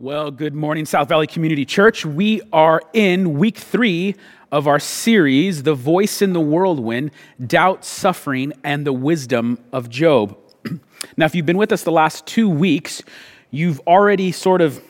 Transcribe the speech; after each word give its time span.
Well, 0.00 0.32
good 0.32 0.56
morning, 0.56 0.86
South 0.86 1.08
Valley 1.08 1.28
Community 1.28 1.64
Church. 1.64 2.04
We 2.04 2.42
are 2.52 2.82
in 2.92 3.38
week 3.38 3.56
three 3.56 4.16
of 4.50 4.66
our 4.66 4.80
series, 4.80 5.62
The 5.62 5.76
Voice 5.76 6.20
in 6.20 6.32
the 6.32 6.40
Whirlwind 6.40 7.12
Doubt, 7.46 7.84
Suffering, 7.84 8.52
and 8.64 8.84
the 8.84 8.92
Wisdom 8.92 9.56
of 9.72 9.88
Job. 9.88 10.36
now, 11.16 11.26
if 11.26 11.36
you've 11.36 11.46
been 11.46 11.56
with 11.56 11.70
us 11.70 11.84
the 11.84 11.92
last 11.92 12.26
two 12.26 12.50
weeks, 12.50 13.04
you've 13.52 13.78
already 13.86 14.32
sort 14.32 14.62
of 14.62 14.82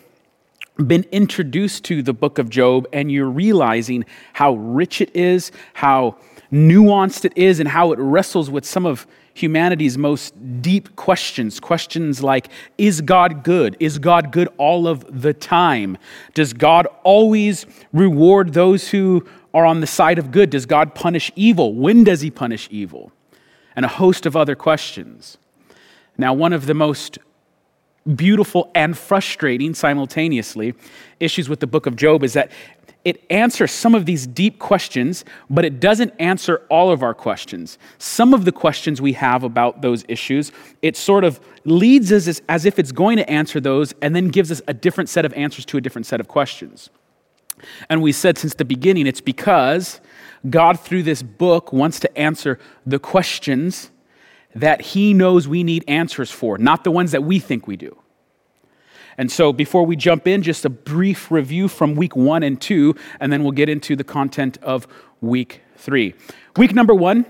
been 0.87 1.05
introduced 1.13 1.85
to 1.85 2.03
the 2.03 2.15
book 2.15 2.39
of 2.39 2.49
Job, 2.49 2.87
and 2.91 3.13
you're 3.13 3.29
realizing 3.29 4.07
how 4.33 4.55
rich 4.55 5.03
it 5.03 5.15
is, 5.15 5.53
how 5.75 6.17
nuanced 6.51 7.27
it 7.27 7.37
is, 7.37 7.61
and 7.61 7.69
how 7.69 7.93
it 7.93 7.99
wrestles 7.99 8.49
with 8.49 8.65
some 8.65 8.87
of 8.87 9.07
humanity's 9.35 9.99
most 9.99 10.33
deep 10.63 10.97
questions. 10.97 11.61
Questions 11.61 12.23
like 12.23 12.49
Is 12.79 13.01
God 13.01 13.45
good? 13.45 13.77
Is 13.81 13.99
God 13.99 14.33
good 14.33 14.49
all 14.57 14.89
of 14.89 15.23
the 15.23 15.35
time? 15.35 15.99
Does 16.33 16.53
God 16.53 16.87
always 17.03 17.67
reward 17.93 18.55
those 18.55 18.89
who 18.89 19.27
are 19.53 19.67
on 19.67 19.81
the 19.81 19.87
side 19.87 20.19
of 20.19 20.31
good? 20.31 20.51
Does 20.51 20.67
God 20.67 20.95
punish 20.95 21.31
evil? 21.37 21.75
When 21.75 22.05
does 22.05 22.23
He 22.23 22.31
punish 22.31 22.69
evil? 22.71 23.13
And 23.77 23.85
a 23.85 23.89
host 23.89 24.25
of 24.25 24.37
other 24.37 24.55
questions. 24.55 25.37
Now, 26.17 26.33
one 26.33 26.53
of 26.53 26.67
the 26.67 26.75
most 26.75 27.19
beautiful 28.15 28.71
and 28.75 28.97
frustrating 28.97 29.75
simultaneously 29.75 30.75
issues 31.19 31.49
with 31.49 31.61
the 31.61 31.67
book 31.67 31.87
of 31.87 31.97
Job 31.97 32.23
is 32.23 32.35
that 32.35 32.53
it 33.05 33.23
answers 33.31 33.71
some 33.71 33.95
of 33.95 34.07
these 34.07 34.27
deep 34.27 34.59
questions, 34.59 35.25
but 35.51 35.65
it 35.65 35.79
doesn't 35.79 36.15
answer 36.19 36.63
all 36.71 36.91
of 36.91 37.03
our 37.03 37.13
questions. 37.13 37.79
Some 37.99 38.33
of 38.33 38.47
the 38.47 38.53
questions 38.53 39.01
we 39.01 39.13
have 39.13 39.45
about 39.45 39.83
those 39.83 40.05
issues, 40.09 40.53
it 40.81 40.97
sort 40.97 41.23
of 41.23 41.39
leads 41.65 42.11
us 42.11 42.27
as, 42.27 42.43
as, 42.49 42.65
if 42.65 42.79
it's 42.79 42.93
going 42.93 43.19
to 43.19 43.29
answer 43.31 43.61
those 43.61 43.93
and 44.01 44.17
then 44.17 44.29
gives 44.29 44.51
us 44.51 44.63
a 44.69 44.75
different 44.75 45.11
set 45.11 45.27
of 45.27 45.35
answers 45.35 45.67
to 45.67 45.77
a 45.77 45.81
different 45.83 46.07
set 46.07 46.19
of 46.19 46.29
questions. 46.29 46.89
And 47.91 48.03
we 48.03 48.13
said 48.13 48.39
since 48.39 48.55
the 48.55 48.65
beginning, 48.65 49.07
it's 49.07 49.21
because 49.21 50.01
God, 50.49 50.81
through 50.81 51.03
this 51.03 51.23
book, 51.23 51.73
wants 51.73 52.01
to 52.01 52.19
answer 52.19 52.59
the 52.87 52.99
questions 52.99 53.91
that 54.55 54.81
He 54.81 55.13
knows 55.13 55.47
we 55.47 55.63
need 55.63 55.85
answers 55.89 56.31
for, 56.31 56.57
not 56.59 56.85
the 56.85 56.91
ones 56.91 57.13
that 57.13 57.25
we 57.25 57.39
think 57.39 57.67
we 57.67 57.77
do. 57.77 57.97
And 59.17 59.31
so, 59.31 59.53
before 59.53 59.87
we 59.87 59.97
jump 59.97 60.27
in, 60.27 60.43
just 60.43 60.65
a 60.65 60.71
brief 60.71 61.31
review 61.31 61.69
from 61.69 61.95
week 61.95 62.17
one 62.17 62.43
and 62.43 62.61
two, 62.61 62.95
and 63.21 63.33
then 63.33 63.43
we'll 63.43 63.53
get 63.53 63.69
into 63.69 63.97
the 63.97 64.05
content 64.05 64.59
of 64.63 64.87
week 65.21 65.63
three. 65.77 66.15
Week 66.57 66.75
number 66.75 66.95
one, 66.95 67.25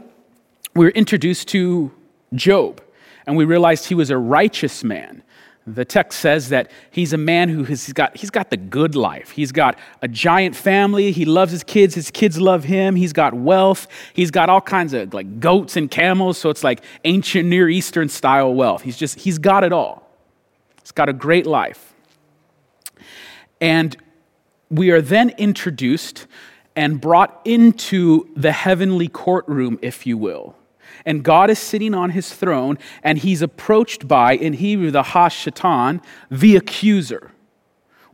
we 0.75 0.85
were 0.85 0.93
introduced 0.93 1.49
to 1.49 1.93
Job, 2.35 2.83
and 3.27 3.37
we 3.37 3.45
realized 3.45 3.87
he 3.87 3.95
was 3.95 4.11
a 4.11 4.19
righteous 4.19 4.83
man. 4.83 5.23
The 5.67 5.85
text 5.87 6.21
says 6.21 6.51
that 6.51 6.71
he's 6.91 7.15
a 7.15 7.19
man 7.19 7.49
who 7.49 7.65
has 7.65 7.91
got, 7.95 8.15
he's 8.17 8.29
got 8.29 8.51
the 8.51 8.57
good 8.59 8.95
life. 8.95 9.31
He's 9.31 9.51
got 9.51 9.79
a 10.03 10.09
giant 10.09 10.55
family. 10.55 11.11
He 11.11 11.25
loves 11.25 11.53
his 11.53 11.63
kids. 11.63 11.95
His 11.95 12.11
kids 12.11 12.39
love 12.39 12.65
him. 12.65 12.97
He's 12.97 13.15
got 13.15 13.33
wealth. 13.33 13.87
He's 14.13 14.31
got 14.31 14.51
all 14.51 14.61
kinds 14.61 14.93
of 14.93 15.15
like 15.15 15.41
goats 15.41 15.79
and 15.79 15.91
camels. 15.91 16.37
So 16.37 16.51
it's 16.51 16.63
like 16.63 16.85
ancient 17.05 17.49
Near 17.49 17.71
Eastern 17.71 18.11
style 18.11 18.53
wealth. 18.53 18.83
He's 18.83 18.99
just, 18.99 19.21
he's 19.21 19.39
got 19.39 19.65
it 19.65 19.73
all. 19.73 20.04
He's 20.85 20.93
got 20.93 21.09
a 21.09 21.15
great 21.15 21.47
life. 21.47 21.95
And 23.59 23.97
we 24.69 24.91
are 24.91 25.01
then 25.01 25.31
introduced 25.39 26.27
and 26.77 27.01
brought 27.01 27.41
into 27.47 28.29
the 28.37 28.53
heavenly 28.53 29.09
courtroom, 29.09 29.79
if 29.81 30.07
you 30.07 30.19
will. 30.19 30.57
And 31.07 31.23
God 31.23 31.49
is 31.49 31.59
sitting 31.59 31.95
on 31.95 32.11
his 32.11 32.35
throne, 32.35 32.79
and 33.03 33.17
he's 33.17 33.41
approached 33.41 34.07
by, 34.07 34.35
in 34.35 34.53
Hebrew, 34.53 34.91
the 34.91 35.03
Hashatan, 35.03 36.03
the 36.31 36.57
accuser 36.57 37.31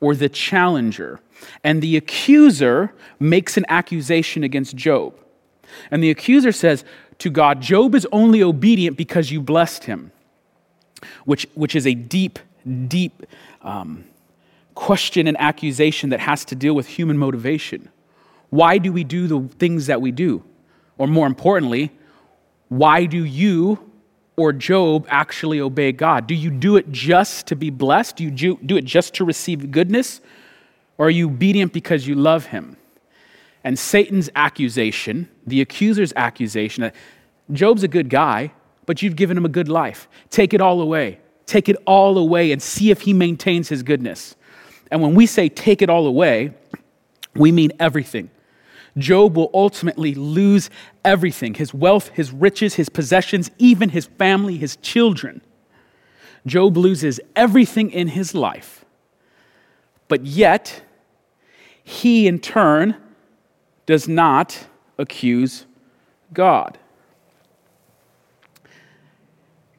or 0.01 0.15
the 0.15 0.29
challenger. 0.29 1.19
And 1.65 1.83
the 1.83 1.97
accuser 1.97 2.95
makes 3.19 3.57
an 3.57 3.65
accusation 3.69 4.45
against 4.45 4.77
Job. 4.77 5.15
And 5.91 6.03
the 6.03 6.11
accuser 6.11 6.53
says 6.53 6.85
to 7.19 7.31
God, 7.31 7.61
Job 7.61 7.97
is 7.97 8.07
only 8.13 8.43
obedient 8.45 8.97
because 8.97 9.33
you 9.33 9.41
blessed 9.41 9.85
him, 9.85 10.13
which, 11.25 11.49
which 11.55 11.75
is 11.75 11.87
a 11.87 11.95
deep 11.95 12.39
deep 12.89 13.27
um, 13.63 14.05
question 14.75 15.27
and 15.27 15.39
accusation 15.41 16.11
that 16.11 16.21
has 16.21 16.45
to 16.47 16.55
deal 16.55 16.75
with 16.75 16.87
human 16.87 17.19
motivation. 17.19 17.89
Why 18.51 18.79
do 18.79 18.93
we 18.93 19.05
do 19.05 19.27
the 19.27 19.49
things 19.57 19.87
that 19.87 20.01
we 20.01 20.11
do? 20.11 20.43
Or 20.99 21.07
more 21.07 21.27
importantly, 21.27 21.93
why 22.69 23.05
do 23.07 23.25
you 23.25 23.91
or 24.37 24.53
Job 24.53 25.07
actually 25.09 25.61
obey 25.61 25.93
God? 25.93 26.27
Do 26.27 26.35
you 26.35 26.51
do 26.51 26.77
it 26.77 26.91
just 26.91 27.47
to 27.49 27.57
be 27.57 27.71
blessed? 27.71 28.17
Do 28.17 28.25
you 28.25 28.31
do 28.31 28.77
it 28.77 28.85
just 28.85 29.15
to 29.15 29.25
receive 29.25 29.71
goodness? 29.71 30.21
Or 30.99 31.07
are 31.07 31.11
you 31.11 31.27
obedient 31.29 31.73
because 31.73 32.07
you 32.07 32.15
love 32.15 32.47
him? 32.47 32.77
And 33.63 33.79
Satan's 33.79 34.31
accusation, 34.35 35.29
the 35.47 35.61
accuser's 35.61 36.13
accusation 36.17 36.83
that 36.83 36.95
Job's 37.53 37.83
a 37.83 37.89
good 37.89 38.09
guy, 38.09 38.53
but 38.87 39.03
you've 39.03 39.17
given 39.17 39.37
him 39.37 39.45
a 39.45 39.51
good 39.51 39.69
life. 39.69 40.09
Take 40.31 40.55
it 40.55 40.61
all 40.61 40.81
away. 40.81 41.21
Take 41.51 41.69
it 41.69 41.75
all 41.85 42.17
away 42.17 42.53
and 42.53 42.63
see 42.63 42.93
if 42.93 43.01
he 43.01 43.13
maintains 43.13 43.69
his 43.69 43.83
goodness. 43.83 44.37
And 44.89 45.03
when 45.03 45.17
we 45.17 45.27
say 45.27 45.49
take 45.49 45.83
it 45.83 45.91
all 45.91 46.07
away, 46.07 46.55
we 47.35 47.51
mean 47.51 47.73
everything. 47.81 48.31
Job 48.97 49.37
will 49.37 49.51
ultimately 49.53 50.15
lose 50.15 50.71
everything 51.05 51.55
his 51.55 51.75
wealth, 51.75 52.11
his 52.11 52.31
riches, 52.31 52.75
his 52.75 52.89
possessions, 52.89 53.51
even 53.59 53.89
his 53.89 54.07
family, 54.07 54.59
his 54.59 54.77
children. 54.77 55.41
Job 56.47 56.77
loses 56.77 57.19
everything 57.35 57.91
in 57.91 58.07
his 58.07 58.33
life. 58.33 58.85
But 60.07 60.27
yet, 60.27 60.83
he 61.83 62.29
in 62.29 62.39
turn 62.39 62.95
does 63.87 64.07
not 64.07 64.69
accuse 64.99 65.67
God. 66.33 66.79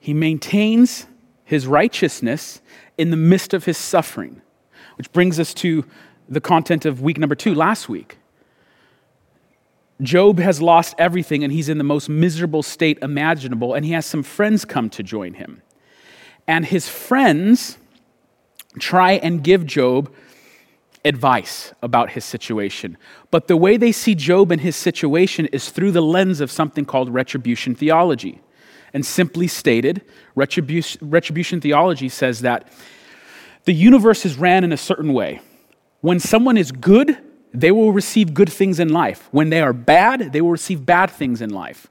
He 0.02 0.14
maintains 0.14 1.08
his 1.52 1.68
righteousness 1.68 2.62
in 2.98 3.12
the 3.12 3.18
midst 3.18 3.54
of 3.54 3.66
his 3.66 3.78
suffering. 3.78 4.42
Which 4.96 5.12
brings 5.12 5.38
us 5.38 5.54
to 5.56 5.84
the 6.30 6.40
content 6.40 6.86
of 6.86 7.02
week 7.02 7.18
number 7.18 7.36
two 7.36 7.54
last 7.54 7.90
week. 7.90 8.18
Job 10.02 10.40
has 10.40 10.62
lost 10.62 10.96
everything 10.98 11.44
and 11.44 11.52
he's 11.52 11.68
in 11.68 11.78
the 11.78 11.84
most 11.84 12.08
miserable 12.08 12.64
state 12.64 12.98
imaginable, 13.02 13.74
and 13.74 13.86
he 13.86 13.92
has 13.92 14.06
some 14.06 14.24
friends 14.24 14.64
come 14.64 14.90
to 14.92 15.04
join 15.04 15.34
him. 15.34 15.62
And 16.48 16.66
his 16.66 16.88
friends 16.88 17.78
try 18.80 19.12
and 19.12 19.44
give 19.44 19.66
Job 19.66 20.10
advice 21.04 21.74
about 21.82 22.12
his 22.12 22.24
situation. 22.24 22.96
But 23.30 23.50
the 23.50 23.58
way 23.58 23.76
they 23.76 23.92
see 23.92 24.16
Job 24.16 24.52
and 24.52 24.62
his 24.62 24.78
situation 24.78 25.48
is 25.48 25.70
through 25.70 25.92
the 25.92 26.02
lens 26.02 26.40
of 26.40 26.50
something 26.50 26.86
called 26.86 27.10
retribution 27.10 27.76
theology. 27.76 28.42
And 28.94 29.06
simply 29.06 29.48
stated, 29.48 30.02
retribution, 30.36 31.10
retribution 31.10 31.62
theology 31.62 32.10
says 32.10 32.42
that 32.42 32.72
the 33.64 33.74
universe 33.74 34.26
is 34.26 34.38
ran 34.38 34.64
in 34.64 34.72
a 34.72 34.78
certain 34.78 35.14
way. 35.14 35.42
When 36.02 36.20
someone 36.20 36.58
is 36.58 36.72
good, 36.72 37.18
they 37.54 37.72
will 37.72 37.92
receive 37.92 38.34
good 38.34 38.52
things 38.52 38.80
in 38.80 38.90
life. 38.90 39.28
When 39.32 39.50
they 39.50 39.62
are 39.62 39.74
bad, 39.74 40.34
they 40.34 40.42
will 40.42 40.52
receive 40.52 40.86
bad 40.86 41.12
things 41.12 41.42
in 41.42 41.52
life. 41.52 41.88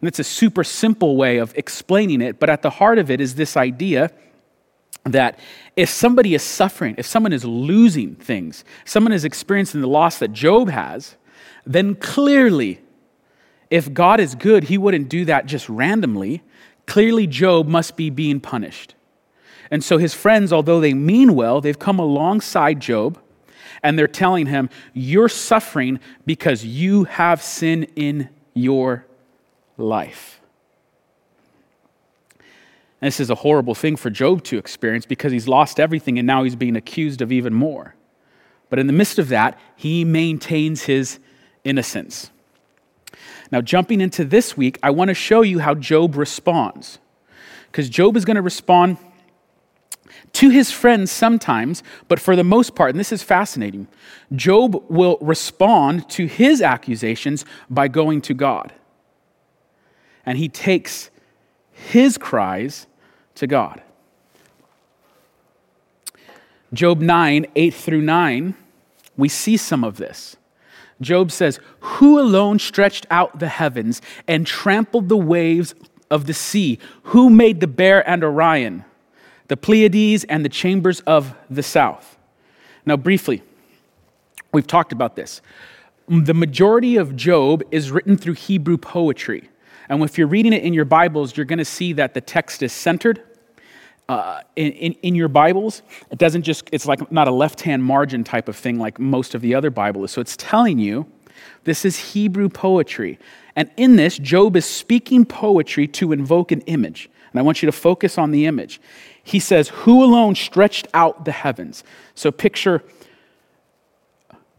And 0.00 0.08
it's 0.08 0.18
a 0.18 0.24
super 0.24 0.64
simple 0.64 1.16
way 1.16 1.38
of 1.38 1.56
explaining 1.56 2.20
it, 2.20 2.40
but 2.40 2.50
at 2.50 2.62
the 2.62 2.70
heart 2.70 2.98
of 2.98 3.10
it 3.10 3.20
is 3.20 3.36
this 3.36 3.56
idea 3.56 4.10
that 5.04 5.38
if 5.76 5.88
somebody 5.88 6.34
is 6.34 6.42
suffering, 6.42 6.96
if 6.98 7.06
someone 7.06 7.32
is 7.32 7.44
losing 7.44 8.14
things, 8.16 8.64
someone 8.84 9.12
is 9.12 9.24
experiencing 9.24 9.80
the 9.80 9.88
loss 9.88 10.18
that 10.18 10.32
Job 10.32 10.68
has, 10.68 11.16
then 11.64 11.94
clearly 11.94 12.80
if 13.72 13.94
God 13.94 14.20
is 14.20 14.34
good, 14.34 14.64
he 14.64 14.76
wouldn't 14.76 15.08
do 15.08 15.24
that 15.24 15.46
just 15.46 15.66
randomly. 15.66 16.42
Clearly, 16.86 17.26
Job 17.26 17.66
must 17.66 17.96
be 17.96 18.10
being 18.10 18.38
punished. 18.38 18.94
And 19.70 19.82
so 19.82 19.96
his 19.96 20.12
friends, 20.12 20.52
although 20.52 20.78
they 20.78 20.92
mean 20.92 21.34
well, 21.34 21.62
they've 21.62 21.78
come 21.78 21.98
alongside 21.98 22.80
Job 22.80 23.18
and 23.82 23.98
they're 23.98 24.06
telling 24.06 24.44
him, 24.44 24.68
You're 24.92 25.30
suffering 25.30 26.00
because 26.26 26.66
you 26.66 27.04
have 27.04 27.42
sin 27.42 27.84
in 27.96 28.28
your 28.52 29.06
life. 29.78 30.42
And 33.00 33.06
this 33.06 33.20
is 33.20 33.30
a 33.30 33.36
horrible 33.36 33.74
thing 33.74 33.96
for 33.96 34.10
Job 34.10 34.44
to 34.44 34.58
experience 34.58 35.06
because 35.06 35.32
he's 35.32 35.48
lost 35.48 35.80
everything 35.80 36.18
and 36.18 36.26
now 36.26 36.42
he's 36.44 36.56
being 36.56 36.76
accused 36.76 37.22
of 37.22 37.32
even 37.32 37.54
more. 37.54 37.94
But 38.68 38.78
in 38.78 38.86
the 38.86 38.92
midst 38.92 39.18
of 39.18 39.28
that, 39.30 39.58
he 39.76 40.04
maintains 40.04 40.82
his 40.82 41.18
innocence. 41.64 42.30
Now, 43.52 43.60
jumping 43.60 44.00
into 44.00 44.24
this 44.24 44.56
week, 44.56 44.78
I 44.82 44.90
want 44.90 45.08
to 45.08 45.14
show 45.14 45.42
you 45.42 45.58
how 45.58 45.74
Job 45.74 46.16
responds. 46.16 46.98
Because 47.70 47.90
Job 47.90 48.16
is 48.16 48.24
going 48.24 48.36
to 48.36 48.42
respond 48.42 48.96
to 50.32 50.48
his 50.48 50.72
friends 50.72 51.10
sometimes, 51.10 51.82
but 52.08 52.18
for 52.18 52.34
the 52.34 52.44
most 52.44 52.74
part, 52.74 52.90
and 52.90 52.98
this 52.98 53.12
is 53.12 53.22
fascinating, 53.22 53.88
Job 54.34 54.82
will 54.88 55.18
respond 55.20 56.08
to 56.10 56.26
his 56.26 56.62
accusations 56.62 57.44
by 57.68 57.88
going 57.88 58.22
to 58.22 58.34
God. 58.34 58.72
And 60.24 60.38
he 60.38 60.48
takes 60.48 61.10
his 61.72 62.16
cries 62.16 62.86
to 63.34 63.46
God. 63.46 63.82
Job 66.72 67.00
9, 67.00 67.46
8 67.54 67.74
through 67.74 68.00
9, 68.00 68.54
we 69.18 69.28
see 69.28 69.58
some 69.58 69.84
of 69.84 69.98
this. 69.98 70.36
Job 71.02 71.30
says, 71.30 71.60
Who 71.80 72.18
alone 72.18 72.58
stretched 72.58 73.06
out 73.10 73.38
the 73.38 73.48
heavens 73.48 74.00
and 74.26 74.46
trampled 74.46 75.08
the 75.08 75.16
waves 75.16 75.74
of 76.10 76.26
the 76.26 76.34
sea? 76.34 76.78
Who 77.04 77.30
made 77.30 77.60
the 77.60 77.66
bear 77.66 78.08
and 78.08 78.22
Orion, 78.22 78.84
the 79.48 79.56
Pleiades 79.56 80.24
and 80.24 80.44
the 80.44 80.48
chambers 80.48 81.00
of 81.00 81.34
the 81.50 81.62
south? 81.62 82.16
Now, 82.84 82.96
briefly, 82.96 83.42
we've 84.52 84.66
talked 84.66 84.92
about 84.92 85.16
this. 85.16 85.40
The 86.08 86.34
majority 86.34 86.96
of 86.96 87.16
Job 87.16 87.62
is 87.70 87.90
written 87.90 88.16
through 88.16 88.34
Hebrew 88.34 88.76
poetry. 88.76 89.48
And 89.88 90.02
if 90.02 90.18
you're 90.18 90.26
reading 90.26 90.52
it 90.52 90.62
in 90.62 90.74
your 90.74 90.84
Bibles, 90.84 91.36
you're 91.36 91.46
going 91.46 91.58
to 91.58 91.64
see 91.64 91.92
that 91.94 92.14
the 92.14 92.20
text 92.20 92.62
is 92.62 92.72
centered 92.72 93.22
uh, 94.08 94.42
in, 94.56 94.72
in, 94.72 94.92
in, 95.02 95.14
your 95.14 95.28
Bibles, 95.28 95.82
it 96.10 96.18
doesn't 96.18 96.42
just, 96.42 96.68
it's 96.72 96.86
like 96.86 97.10
not 97.10 97.28
a 97.28 97.30
left 97.30 97.60
hand 97.62 97.82
margin 97.82 98.24
type 98.24 98.48
of 98.48 98.56
thing 98.56 98.78
like 98.78 98.98
most 98.98 99.34
of 99.34 99.40
the 99.40 99.54
other 99.54 99.70
Bible 99.70 100.04
is. 100.04 100.10
So 100.10 100.20
it's 100.20 100.36
telling 100.36 100.78
you 100.78 101.06
this 101.64 101.84
is 101.84 102.12
Hebrew 102.12 102.48
poetry. 102.48 103.18
And 103.54 103.70
in 103.76 103.96
this, 103.96 104.18
Job 104.18 104.56
is 104.56 104.64
speaking 104.64 105.24
poetry 105.24 105.86
to 105.88 106.12
invoke 106.12 106.52
an 106.52 106.60
image. 106.62 107.08
And 107.32 107.38
I 107.38 107.42
want 107.42 107.62
you 107.62 107.66
to 107.66 107.72
focus 107.72 108.18
on 108.18 108.30
the 108.30 108.46
image. 108.46 108.80
He 109.22 109.38
says, 109.38 109.68
Who 109.68 110.02
alone 110.04 110.34
stretched 110.34 110.88
out 110.92 111.24
the 111.24 111.32
heavens? 111.32 111.84
So 112.14 112.30
picture 112.30 112.82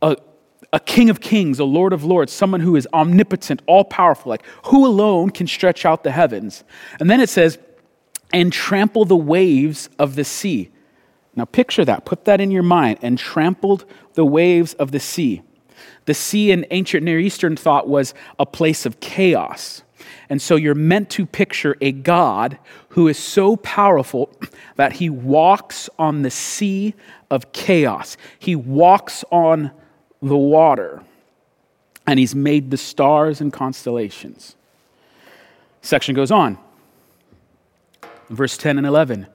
a, 0.02 0.18
a 0.72 0.80
king 0.80 1.10
of 1.10 1.22
kings, 1.22 1.60
a 1.60 1.64
lord 1.64 1.94
of 1.94 2.04
lords, 2.04 2.32
someone 2.32 2.62
who 2.62 2.76
is 2.76 2.88
omnipotent, 2.94 3.62
all 3.68 3.84
powerful. 3.84 4.30
Like, 4.30 4.46
who 4.66 4.86
alone 4.86 5.30
can 5.30 5.48
stretch 5.48 5.86
out 5.86 6.04
the 6.04 6.12
heavens? 6.12 6.64
And 7.00 7.10
then 7.10 7.22
it 7.22 7.30
says, 7.30 7.58
and 8.34 8.52
trample 8.52 9.06
the 9.06 9.16
waves 9.16 9.90
of 10.00 10.16
the 10.16 10.26
sea. 10.26 10.72
Now, 11.36 11.46
picture 11.46 11.86
that. 11.86 12.06
Put 12.06 12.26
that 12.26 12.42
in 12.42 12.52
your 12.52 12.64
mind. 12.64 13.00
And 13.02 13.18
trampled 13.18 13.86
the 14.16 14.26
waves 14.26 14.74
of 14.74 14.92
the 14.92 15.00
sea. 15.00 15.44
The 16.06 16.14
sea 16.14 16.52
in 16.52 16.66
ancient 16.72 17.04
Near 17.04 17.20
Eastern 17.20 17.56
thought 17.56 17.88
was 17.88 18.14
a 18.38 18.46
place 18.46 18.86
of 18.86 19.00
chaos. 19.00 19.84
And 20.30 20.42
so 20.42 20.56
you're 20.56 20.76
meant 20.76 21.10
to 21.12 21.26
picture 21.26 21.78
a 21.80 21.92
God 21.92 22.58
who 22.90 23.08
is 23.08 23.18
so 23.18 23.56
powerful 23.58 24.30
that 24.76 24.94
he 24.94 25.10
walks 25.10 25.90
on 25.98 26.24
the 26.24 26.32
sea 26.32 26.94
of 27.30 27.52
chaos. 27.52 28.18
He 28.40 28.56
walks 28.56 29.24
on 29.32 29.72
the 30.22 30.38
water. 30.38 31.04
And 32.06 32.20
he's 32.20 32.36
made 32.36 32.70
the 32.70 32.78
stars 32.78 33.40
and 33.40 33.54
constellations. 33.54 34.56
Section 35.82 36.16
goes 36.16 36.32
on. 36.32 36.58
Verse 38.36 38.58
10 38.58 38.78
and 38.78 38.88
11. 38.88 39.28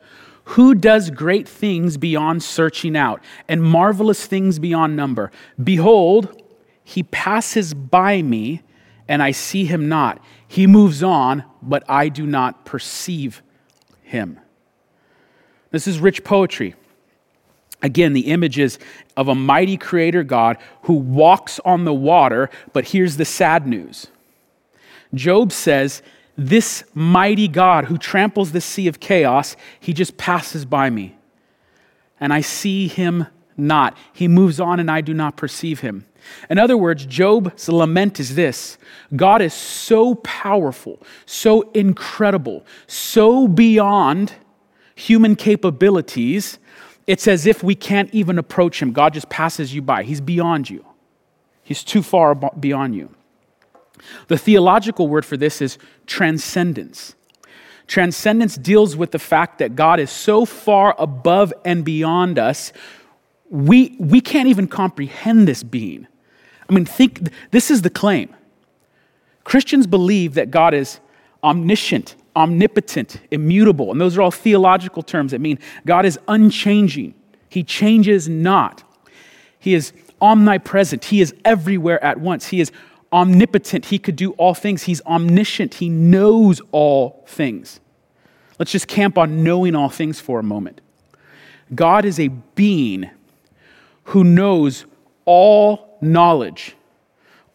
Who 0.45 0.75
does 0.75 1.11
great 1.11 1.47
things 1.47 1.99
beyond 1.99 2.43
searching 2.43 2.97
out 2.97 3.23
and 3.49 3.63
marvelous 3.63 4.27
things 4.27 4.59
beyond 4.59 4.97
number? 4.97 5.31
Behold, 5.63 6.43
he 6.83 7.03
passes 7.03 7.75
by 7.75 8.23
me 8.23 8.63
and 9.09 9.23
I 9.23 9.31
see 9.31 9.65
him 9.65 9.89
not. 9.89 10.23
He 10.47 10.67
moves 10.67 11.03
on, 11.03 11.45
but 11.63 11.83
I 11.89 12.09
do 12.09 12.27
not 12.27 12.65
perceive 12.65 13.43
him. 14.03 14.39
This 15.71 15.87
is 15.87 15.99
rich 15.99 16.25
poetry. 16.25 16.75
Again, 17.83 18.13
the 18.13 18.29
images 18.33 18.79
of 19.17 19.29
a 19.29 19.35
mighty 19.35 19.77
creator 19.77 20.23
God 20.23 20.59
who 20.83 20.95
walks 20.95 21.61
on 21.65 21.85
the 21.85 21.95
water, 21.95 22.51
but 22.73 22.89
here's 22.89 23.17
the 23.17 23.25
sad 23.25 23.67
news. 23.67 24.09
Job 25.15 25.53
says 25.53 26.03
this 26.39 26.85
mighty 26.95 27.49
God 27.49 27.87
who 27.87 27.99
tramples 27.99 28.53
the 28.53 28.61
sea 28.61 28.87
of 28.87 29.01
chaos, 29.01 29.57
he 29.81 29.93
just 29.93 30.17
passes 30.17 30.65
by 30.65 30.89
me. 30.89 31.17
And 32.21 32.33
I 32.33 32.41
see 32.41 32.87
him 32.87 33.27
not. 33.57 33.99
He 34.13 34.29
moves 34.29 34.61
on 34.61 34.79
and 34.79 34.89
I 34.89 35.01
do 35.01 35.13
not 35.13 35.37
perceive 35.37 35.81
him. 35.81 36.07
In 36.49 36.59
other 36.59 36.77
words, 36.77 37.07
Job's 37.07 37.69
lament 37.69 38.21
is 38.21 38.37
this 38.37 38.79
God 39.15 39.43
is 39.43 39.53
so 39.53 40.15
powerful, 40.17 41.03
so 41.27 41.71
incredible, 41.73 42.65
so 42.87 43.49
beyond 43.49 44.33
human 44.95 45.37
capabilities, 45.37 46.59
it's 47.07 47.27
as 47.27 47.47
if 47.47 47.63
we 47.63 47.75
can't 47.75 48.13
even 48.13 48.39
approach 48.39 48.81
him. 48.81 48.93
God 48.93 49.15
just 49.15 49.29
passes 49.29 49.75
you 49.75 49.83
by. 49.83 50.03
He's 50.05 50.21
beyond 50.21 50.71
you, 50.71 50.85
He's 51.65 51.83
too 51.83 52.03
far 52.03 52.35
beyond 52.35 52.95
you. 52.95 53.15
The 54.29 54.39
theological 54.39 55.09
word 55.09 55.25
for 55.25 55.37
this 55.37 55.61
is 55.61 55.79
transcendence. 56.07 57.15
Transcendence 57.87 58.57
deals 58.57 58.97
with 58.97 59.13
the 59.13 59.19
fact 59.19 59.59
that 59.59 59.75
God 59.75 59.99
is 59.99 60.11
so 60.11 60.45
far 60.45 60.95
above 60.99 61.53
and 61.65 61.85
beyond 61.85 62.39
us, 62.39 62.73
we, 63.51 63.97
we 63.99 64.21
can't 64.21 64.49
even 64.49 64.69
comprehend 64.69 65.49
this 65.49 65.63
being. 65.63 66.07
I 66.69 66.75
mean, 66.75 66.85
think 66.85 67.31
this 67.51 67.71
is 67.71 67.83
the 67.83 67.91
claim. 67.91 68.35
Christians 69.45 69.87
believe 69.87 70.35
that 70.35 70.51
God 70.51 70.75
is 70.75 71.01
omniscient, 71.43 72.15
omnipotent, 72.37 73.21
immutable, 73.31 73.91
and 73.91 73.99
those 73.99 74.19
are 74.19 74.23
all 74.23 74.31
theological 74.31 75.03
terms 75.03 75.31
that 75.33 75.41
mean 75.41 75.59
God 75.87 76.05
is 76.05 76.19
unchanging. 76.29 77.15
He 77.49 77.65
changes 77.65 78.29
not. 78.29 78.83
He 79.59 79.75
is 79.75 79.93
omnipresent. 80.21 81.07
He 81.07 81.23
is 81.23 81.35
everywhere 81.45 82.03
at 82.05 82.21
once. 82.21 82.49
He 82.49 82.61
is 82.61 82.71
omnipotent. 83.13 83.87
He 83.87 83.99
could 83.99 84.17
do 84.17 84.33
all 84.33 84.55
things. 84.55 84.85
He's 84.85 85.01
omniscient. 85.03 85.75
He 85.75 85.89
knows 85.89 86.61
all 86.73 87.25
things. 87.27 87.81
Let's 88.59 88.73
just 88.73 88.89
camp 88.89 89.17
on 89.17 89.45
knowing 89.45 89.75
all 89.75 89.89
things 89.89 90.21
for 90.21 90.41
a 90.41 90.43
moment. 90.43 90.81
God 91.75 92.05
is 92.05 92.19
a 92.19 92.29
being 92.29 93.11
who 94.05 94.25
knows 94.25 94.85
all 95.25 95.99
knowledge, 96.01 96.75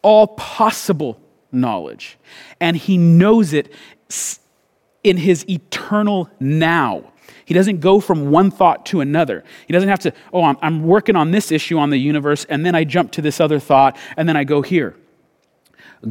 all 0.02 0.28
possible 0.28 1.20
knowledge, 1.50 2.16
and 2.60 2.76
he 2.76 2.96
knows 2.96 3.52
it 3.52 3.72
in 5.02 5.16
his 5.16 5.48
eternal 5.48 6.30
now. 6.38 7.12
He 7.44 7.54
doesn't 7.54 7.80
go 7.80 8.00
from 8.00 8.30
one 8.30 8.50
thought 8.50 8.86
to 8.86 9.00
another. 9.00 9.44
He 9.66 9.72
doesn't 9.72 9.88
have 9.88 9.98
to, 10.00 10.12
oh, 10.32 10.44
I'm, 10.44 10.56
I'm 10.62 10.84
working 10.84 11.16
on 11.16 11.30
this 11.30 11.52
issue 11.52 11.78
on 11.78 11.90
the 11.90 11.98
universe, 11.98 12.46
and 12.48 12.64
then 12.64 12.74
I 12.74 12.84
jump 12.84 13.12
to 13.12 13.22
this 13.22 13.40
other 13.40 13.58
thought, 13.58 13.98
and 14.16 14.28
then 14.28 14.36
I 14.36 14.44
go 14.44 14.62
here. 14.62 14.96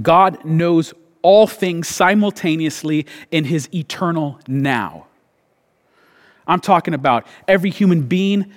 God 0.02 0.44
knows 0.44 0.94
all 1.22 1.48
things 1.48 1.88
simultaneously 1.88 3.06
in 3.32 3.46
his 3.46 3.74
eternal 3.74 4.40
now. 4.48 5.08
I'm 6.46 6.60
talking 6.60 6.94
about 6.94 7.26
every 7.48 7.70
human 7.70 8.04
being, 8.04 8.52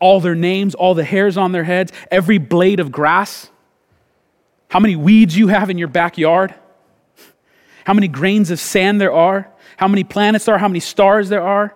all 0.00 0.20
their 0.20 0.36
names, 0.36 0.74
all 0.74 0.94
the 0.94 1.04
hairs 1.04 1.36
on 1.36 1.52
their 1.52 1.64
heads, 1.64 1.92
every 2.10 2.38
blade 2.38 2.78
of 2.80 2.92
grass, 2.92 3.50
how 4.68 4.78
many 4.78 4.94
weeds 4.94 5.36
you 5.36 5.48
have 5.48 5.70
in 5.70 5.78
your 5.78 5.88
backyard, 5.88 6.54
how 7.84 7.94
many 7.94 8.06
grains 8.06 8.50
of 8.50 8.60
sand 8.60 9.00
there 9.00 9.12
are, 9.12 9.50
how 9.76 9.88
many 9.88 10.04
planets 10.04 10.44
there 10.44 10.54
are, 10.54 10.58
how 10.58 10.68
many 10.68 10.80
stars 10.80 11.28
there 11.28 11.42
are, 11.42 11.74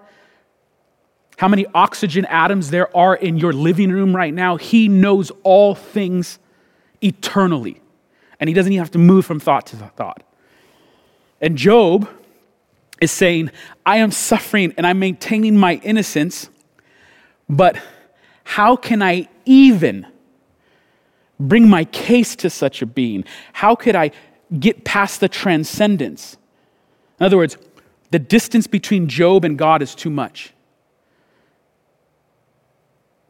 how 1.37 1.49
many 1.49 1.67
oxygen 1.75 2.25
atoms 2.27 2.71
there 2.71 2.95
are 2.97 3.17
in 3.17 3.39
your 3.39 3.53
living 3.53 3.91
room 3.91 4.15
right 4.15 4.33
now. 4.33 4.57
He 4.57 4.87
knows 4.87 5.33
all 5.43 5.75
things 5.75 6.39
eternally 7.03 7.82
and 8.43 8.49
he 8.49 8.55
doesn't 8.55 8.73
even 8.73 8.83
have 8.83 8.91
to 8.91 8.99
move 8.99 9.25
from 9.25 9.39
thought 9.39 9.67
to 9.67 9.77
thought. 9.77 10.25
And 11.41 11.57
Job 11.57 12.09
is 13.01 13.13
saying, 13.13 13.53
I 13.87 13.99
am 13.99 14.11
suffering 14.11 14.75
and 14.77 14.85
I'm 14.85 14.99
maintaining 14.99 15.57
my 15.57 15.75
innocence, 15.85 16.51
but 17.49 17.81
how 18.43 18.75
can 18.75 19.01
I 19.01 19.29
even 19.45 20.09
bring 21.39 21.69
my 21.69 21.85
case 21.85 22.35
to 22.35 22.51
such 22.51 22.83
a 22.83 22.87
being? 22.87 23.25
How 23.53 23.77
could 23.77 23.95
I 23.95 24.11
get 24.59 24.85
past 24.85 25.21
the 25.21 25.29
transcendence? 25.29 26.37
In 27.21 27.27
other 27.27 27.37
words, 27.37 27.57
the 28.11 28.19
distance 28.19 28.67
between 28.67 29.07
Job 29.07 29.45
and 29.45 29.57
God 29.57 29.83
is 29.83 29.95
too 29.95 30.11
much. 30.11 30.53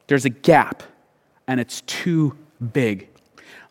There's 0.07 0.25
a 0.25 0.31
gap, 0.31 0.83
and 1.47 1.61
it's 1.61 1.83
too 1.83 2.35
big 2.73 3.12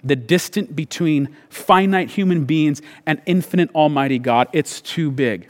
the 0.03 0.15
distance 0.15 0.71
between 0.71 1.35
finite 1.49 2.09
human 2.09 2.45
beings 2.45 2.81
and 3.05 3.21
infinite 3.25 3.69
Almighty 3.75 4.19
God, 4.19 4.47
it's 4.53 4.81
too 4.81 5.11
big. 5.11 5.47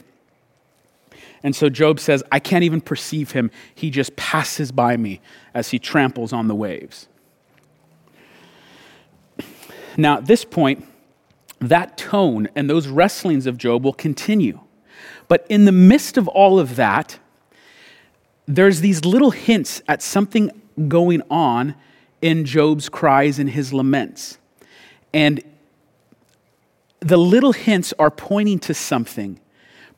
And 1.42 1.56
so 1.56 1.68
Job 1.68 1.98
says, 1.98 2.22
I 2.30 2.38
can't 2.38 2.62
even 2.62 2.80
perceive 2.80 3.32
him. 3.32 3.50
He 3.74 3.90
just 3.90 4.14
passes 4.16 4.70
by 4.70 4.96
me 4.96 5.20
as 5.54 5.70
he 5.70 5.78
tramples 5.78 6.32
on 6.32 6.48
the 6.48 6.54
waves. 6.54 7.08
Now, 9.96 10.18
at 10.18 10.26
this 10.26 10.44
point, 10.44 10.86
that 11.58 11.96
tone 11.96 12.48
and 12.54 12.68
those 12.68 12.88
wrestlings 12.88 13.46
of 13.46 13.58
Job 13.58 13.84
will 13.84 13.92
continue. 13.92 14.60
But 15.28 15.46
in 15.48 15.64
the 15.64 15.72
midst 15.72 16.16
of 16.16 16.28
all 16.28 16.58
of 16.58 16.76
that, 16.76 17.18
there's 18.46 18.80
these 18.80 19.04
little 19.04 19.30
hints 19.30 19.82
at 19.88 20.02
something 20.02 20.50
going 20.88 21.22
on 21.30 21.74
in 22.20 22.44
Job's 22.44 22.88
cries 22.88 23.38
and 23.38 23.50
his 23.50 23.72
laments. 23.72 24.38
And 25.12 25.42
the 27.00 27.16
little 27.16 27.52
hints 27.52 27.92
are 27.98 28.10
pointing 28.10 28.58
to 28.60 28.74
something, 28.74 29.40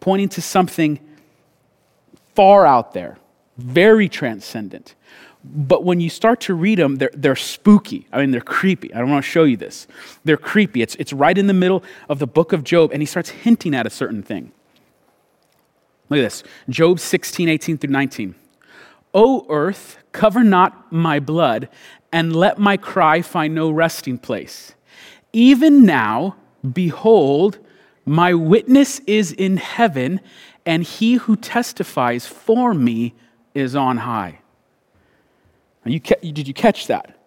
pointing 0.00 0.28
to 0.30 0.42
something 0.42 0.99
far 2.35 2.66
out 2.66 2.94
there, 2.94 3.18
very 3.56 4.09
transcendent. 4.09 4.94
but 5.47 5.85
when 5.85 6.00
you 6.00 6.09
start 6.09 6.40
to 6.40 6.54
read 6.54 6.78
them, 6.78 6.97
they're, 6.97 7.11
they're 7.12 7.37
spooky. 7.37 8.06
I 8.11 8.21
mean, 8.21 8.30
they're 8.30 8.40
creepy. 8.40 8.92
I 8.94 8.99
don't 8.99 9.11
want 9.11 9.23
to 9.23 9.30
show 9.30 9.44
you 9.44 9.59
this. 9.59 9.87
They're 10.25 10.38
creepy. 10.38 10.80
It's, 10.80 10.94
it's 10.94 11.12
right 11.12 11.37
in 11.37 11.49
the 11.49 11.52
middle 11.52 11.85
of 12.09 12.18
the 12.18 12.26
book 12.26 12.54
of 12.54 12.64
Job, 12.64 12.92
and 12.92 13.02
he 13.02 13.06
starts 13.06 13.28
hinting 13.28 13.75
at 13.75 13.87
a 13.87 13.90
certain 13.90 14.23
thing. 14.23 14.52
Look 16.09 16.18
at 16.18 16.23
this 16.23 16.42
Job 16.71 16.99
16, 16.99 17.49
18 17.49 17.78
through 17.78 17.90
19. 17.90 18.35
O 19.12 19.47
earth, 19.50 19.99
cover 20.12 20.42
not 20.42 20.90
my 20.90 21.21
blood, 21.21 21.68
and 22.11 22.35
let 22.35 22.59
my 22.59 22.76
cry 22.76 23.21
find 23.21 23.54
no 23.54 23.71
resting 23.71 24.18
place. 24.18 24.75
Even 25.35 25.85
now, 25.85 26.37
behold, 26.73 27.59
my 28.07 28.33
witness 28.35 29.00
is 29.00 29.33
in 29.33 29.57
heaven, 29.57 30.21
and 30.64 30.85
he 30.85 31.14
who 31.14 31.35
testifies 31.35 32.25
for 32.25 32.73
me 32.73 33.14
is 33.53 33.75
on 33.75 33.99
high. 33.99 34.38
You 35.85 35.99
did 35.99 36.47
you 36.47 36.55
catch 36.55 36.87
that? 36.87 37.19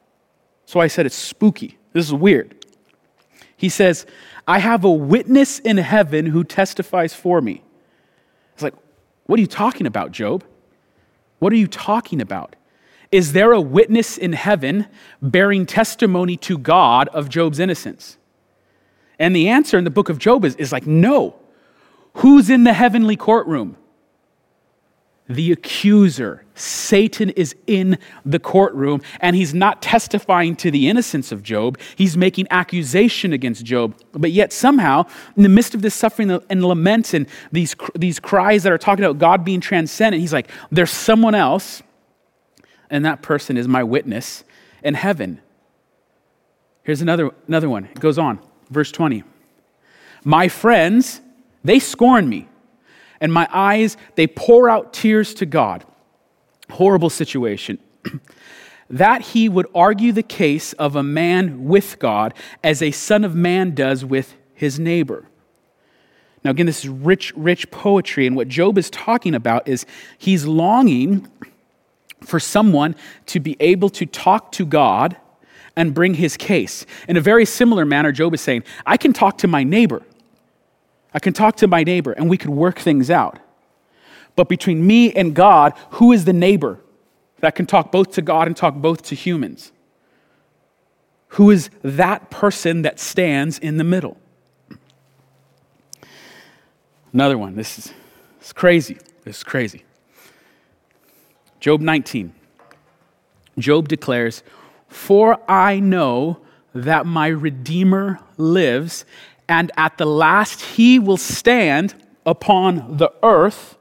So 0.66 0.80
I 0.80 0.88
said 0.88 1.06
it's 1.06 1.16
spooky. 1.16 1.78
This 1.92 2.06
is 2.06 2.14
weird. 2.14 2.66
He 3.58 3.68
says, 3.68 4.06
I 4.48 4.60
have 4.60 4.86
a 4.86 4.92
witness 4.92 5.60
in 5.60 5.76
heaven 5.78 6.28
who 6.28 6.46
testifies 6.46 7.14
for 7.14 7.42
me. 7.42 7.62
It's 8.54 8.64
like, 8.64 8.74
what 9.26 9.38
are 9.38 9.42
you 9.42 9.48
talking 9.48 9.86
about, 9.86 10.12
Job? 10.12 10.46
What 11.40 11.52
are 11.52 11.58
you 11.58 11.68
talking 11.68 12.22
about? 12.22 12.56
Is 13.12 13.34
there 13.34 13.52
a 13.52 13.62
witness 13.62 14.18
in 14.18 14.34
heaven 14.34 14.88
bearing 15.22 15.66
testimony 15.66 16.38
to 16.38 16.58
God 16.58 17.08
of 17.10 17.30
Job's 17.30 17.60
innocence? 17.60 18.18
And 19.20 19.36
the 19.36 19.48
answer 19.48 19.78
in 19.78 19.84
the 19.84 19.90
book 19.90 20.10
of 20.10 20.20
Job 20.20 20.46
is, 20.46 20.56
is 20.56 20.72
like, 20.72 20.86
no. 20.86 21.36
Who's 22.16 22.50
in 22.50 22.64
the 22.64 22.74
heavenly 22.74 23.16
courtroom? 23.16 23.78
the 25.30 25.52
accuser. 25.52 26.44
Satan 26.56 27.30
is 27.32 27.56
in 27.68 27.98
the 28.26 28.40
courtroom 28.40 29.02
and 29.20 29.36
he's 29.36 29.54
not 29.54 29.82
testifying 29.82 30.56
to 30.58 30.72
the 30.72 30.88
innocence 30.88 31.32
of 31.32 31.44
Job. 31.44 31.78
He's 31.96 32.18
making 32.18 32.48
accusation 32.50 33.34
against 33.34 33.64
Job. 33.66 33.96
But 34.14 34.32
yet, 34.32 34.54
somehow, 34.54 35.06
in 35.36 35.44
the 35.44 35.50
midst 35.50 35.76
of 35.76 35.82
this 35.82 35.94
suffering 35.94 36.32
and 36.50 36.66
lament 36.66 37.14
and 37.14 37.28
these, 37.52 37.76
these 37.94 38.20
cries 38.20 38.64
that 38.64 38.72
are 38.72 38.78
talking 38.78 39.04
about 39.04 39.20
God 39.20 39.44
being 39.44 39.62
transcendent, 39.62 40.22
he's 40.22 40.34
like, 40.34 40.50
there's 40.72 40.92
someone 40.92 41.36
else, 41.36 41.84
and 42.90 43.06
that 43.06 43.22
person 43.22 43.58
is 43.58 43.68
my 43.68 43.84
witness 43.84 44.44
in 44.84 44.94
heaven. 44.94 45.42
Here's 46.84 47.02
another, 47.02 47.32
another 47.48 47.70
one. 47.70 47.86
It 47.86 48.00
goes 48.00 48.18
on, 48.18 48.40
verse 48.70 48.92
20. 48.92 49.24
My 50.24 50.48
friends, 50.48 51.22
they 51.64 51.80
scorn 51.80 52.30
me 52.30 52.48
and 53.20 53.34
my 53.34 53.48
eyes, 53.52 53.98
they 54.16 54.28
pour 54.28 54.70
out 54.70 54.94
tears 54.94 55.34
to 55.36 55.46
God. 55.46 55.84
Horrible 56.70 57.10
situation. 57.10 57.80
that 58.90 59.22
he 59.22 59.50
would 59.50 59.68
argue 59.76 60.12
the 60.12 60.24
case 60.24 60.74
of 60.74 60.96
a 60.96 61.04
man 61.04 61.66
with 61.66 62.00
God 62.00 62.34
as 62.64 62.82
a 62.82 62.92
son 62.92 63.24
of 63.24 63.36
man 63.36 63.74
does 63.76 64.06
with 64.06 64.36
his 64.54 64.80
neighbor. 64.80 65.26
Now, 66.44 66.52
again, 66.52 66.68
this 66.68 66.86
is 66.86 66.90
rich, 66.90 67.34
rich 67.36 67.70
poetry, 67.72 68.28
and 68.28 68.36
what 68.36 68.48
Job 68.48 68.78
is 68.78 68.90
talking 68.90 69.36
about 69.36 69.68
is 69.68 69.86
he's 70.18 70.46
longing 70.46 71.28
for 72.22 72.40
someone 72.40 72.96
to 73.28 73.40
be 73.40 73.56
able 73.60 73.90
to 73.90 74.06
talk 74.06 74.52
to 74.54 74.66
God 74.66 75.18
and 75.76 75.94
bring 75.94 76.16
his 76.16 76.36
case. 76.36 76.86
In 77.08 77.18
a 77.18 77.22
very 77.22 77.46
similar 77.46 77.86
manner, 77.86 78.12
Job 78.12 78.34
is 78.34 78.42
saying, 78.42 78.64
I 78.86 78.98
can 78.98 79.14
talk 79.14 79.38
to 79.40 79.48
my 79.48 79.64
neighbor. 79.64 80.02
I 81.14 81.20
can 81.20 81.34
talk 81.34 81.56
to 81.58 81.68
my 81.68 81.84
neighbor 81.84 82.12
and 82.12 82.30
we 82.30 82.38
could 82.38 82.50
work 82.50 82.80
things 82.80 83.10
out. 83.12 83.40
But 84.36 84.50
between 84.50 84.86
me 84.86 85.12
and 85.14 85.34
God, 85.34 85.74
who 85.92 86.12
is 86.12 86.26
the 86.26 86.34
neighbor 86.34 86.80
that 87.40 87.56
can 87.56 87.66
talk 87.66 87.92
both 87.92 88.12
to 88.14 88.22
God 88.22 88.48
and 88.48 88.58
talk 88.58 88.76
both 88.76 89.04
to 89.04 89.16
humans? 89.16 89.72
Who 91.30 91.52
is 91.52 91.70
that 91.84 92.30
person 92.30 92.84
that 92.84 93.00
stands 93.00 93.60
in 93.60 93.78
the 93.78 93.84
middle? 93.84 94.18
Another 97.14 97.38
one. 97.38 97.56
This 97.56 97.78
is, 97.78 97.86
this 98.40 98.48
is 98.48 98.54
crazy. 98.54 98.98
This 99.24 99.38
is 99.38 99.44
crazy. 99.44 99.84
Job 101.60 101.82
19. 101.82 102.34
Job 103.58 103.88
declares, 103.88 104.44
For 104.88 105.40
I 105.50 105.80
know 105.80 106.40
that 106.74 107.06
my 107.06 107.28
Redeemer 107.28 108.20
lives, 108.38 109.06
and 109.50 109.72
at 109.78 109.98
the 109.98 110.06
last 110.06 110.62
he 110.62 111.00
will 111.00 111.18
stand 111.18 111.96
upon 112.26 112.98
the 112.98 113.12
earth. 113.24 113.78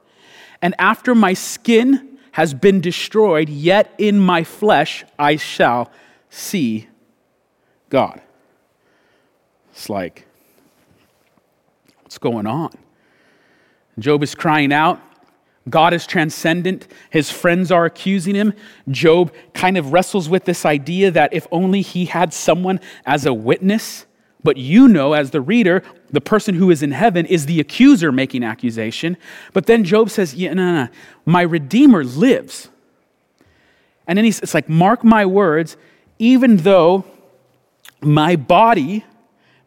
And 0.62 0.74
after 0.78 1.14
my 1.14 1.34
skin 1.34 2.18
has 2.32 2.54
been 2.54 2.80
destroyed, 2.80 3.48
yet 3.48 3.92
in 3.98 4.18
my 4.18 4.44
flesh 4.44 5.04
I 5.18 5.36
shall 5.36 5.90
see 6.30 6.88
God. 7.90 8.20
It's 9.72 9.90
like, 9.90 10.26
what's 12.02 12.18
going 12.18 12.46
on? 12.46 12.70
Job 13.98 14.22
is 14.22 14.34
crying 14.34 14.72
out. 14.72 15.00
God 15.68 15.92
is 15.92 16.06
transcendent. 16.06 16.86
His 17.10 17.30
friends 17.30 17.72
are 17.72 17.84
accusing 17.84 18.34
him. 18.34 18.54
Job 18.88 19.32
kind 19.52 19.76
of 19.76 19.92
wrestles 19.92 20.28
with 20.28 20.44
this 20.44 20.64
idea 20.64 21.10
that 21.10 21.32
if 21.32 21.46
only 21.50 21.82
he 21.82 22.04
had 22.04 22.32
someone 22.32 22.80
as 23.04 23.26
a 23.26 23.34
witness, 23.34 24.06
but 24.44 24.56
you 24.56 24.86
know, 24.86 25.12
as 25.12 25.32
the 25.32 25.40
reader, 25.40 25.82
the 26.10 26.20
person 26.20 26.54
who 26.54 26.70
is 26.70 26.82
in 26.82 26.92
heaven 26.92 27.26
is 27.26 27.46
the 27.46 27.58
accuser 27.58 28.12
making 28.12 28.44
accusation. 28.44 29.16
But 29.52 29.66
then 29.66 29.82
Job 29.82 30.08
says, 30.08 30.34
Yeah, 30.34 30.54
no, 30.54 30.84
no, 30.84 30.88
my 31.24 31.42
Redeemer 31.42 32.04
lives. 32.04 32.68
And 34.06 34.16
then 34.16 34.24
he's, 34.24 34.38
it's 34.38 34.54
like, 34.54 34.68
Mark 34.68 35.02
my 35.02 35.26
words, 35.26 35.76
even 36.20 36.58
though 36.58 37.04
my 38.00 38.36
body 38.36 39.04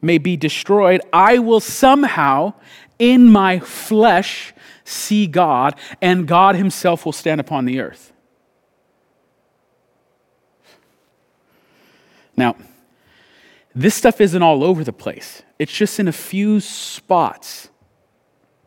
may 0.01 0.18
be 0.18 0.38
destroyed, 0.38 1.01
I 1.12 1.39
will 1.39 1.60
somehow 1.60 2.53
in 3.00 3.32
my 3.32 3.60
flesh 3.60 4.53
see 4.84 5.27
God, 5.27 5.75
and 6.01 6.27
God 6.27 6.56
himself 6.56 7.06
will 7.06 7.13
stand 7.13 7.39
upon 7.39 7.65
the 7.65 7.79
earth. 7.79 8.12
Now, 12.36 12.56
this 13.75 13.96
stuff 13.96 14.20
isn't 14.20 14.41
all 14.41 14.63
over 14.63 14.84
the 14.84 14.94
place, 14.94 15.44
it's 15.58 15.72
just 15.72 16.00
in 16.00 16.08
a 16.08 16.13
few 16.13 16.60
spots. 16.60 17.70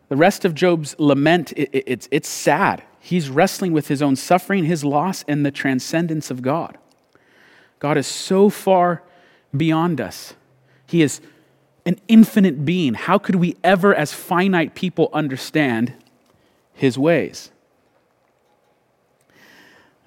The 0.09 0.17
rest 0.17 0.45
of 0.45 0.55
Job's 0.55 0.95
lament, 0.99 1.53
it, 1.57 1.71
it, 1.73 1.85
it's, 1.87 2.09
it's 2.11 2.29
sad. 2.29 2.83
He's 3.01 3.31
wrestling 3.31 3.73
with 3.73 3.89
his 3.89 4.03
own 4.03 4.15
suffering, 4.15 4.65
his 4.65 4.85
loss, 4.85 5.25
and 5.27 5.45
the 5.45 5.51
transcendence 5.51 6.31
of 6.31 6.43
God. 6.43 6.77
God 7.79 7.97
is 7.97 8.07
so 8.07 8.51
far 8.51 9.03
beyond 9.57 10.03
us. 10.03 10.35
He 10.87 11.01
is 11.01 11.23
an 11.85 11.99
infinite 12.09 12.65
being. 12.65 12.95
How 12.95 13.19
could 13.19 13.37
we 13.37 13.57
ever, 13.65 13.95
as 13.95 14.13
finite 14.13 14.75
people, 14.75 15.11
understand 15.13 15.95
his 16.75 16.97
ways? 16.99 17.51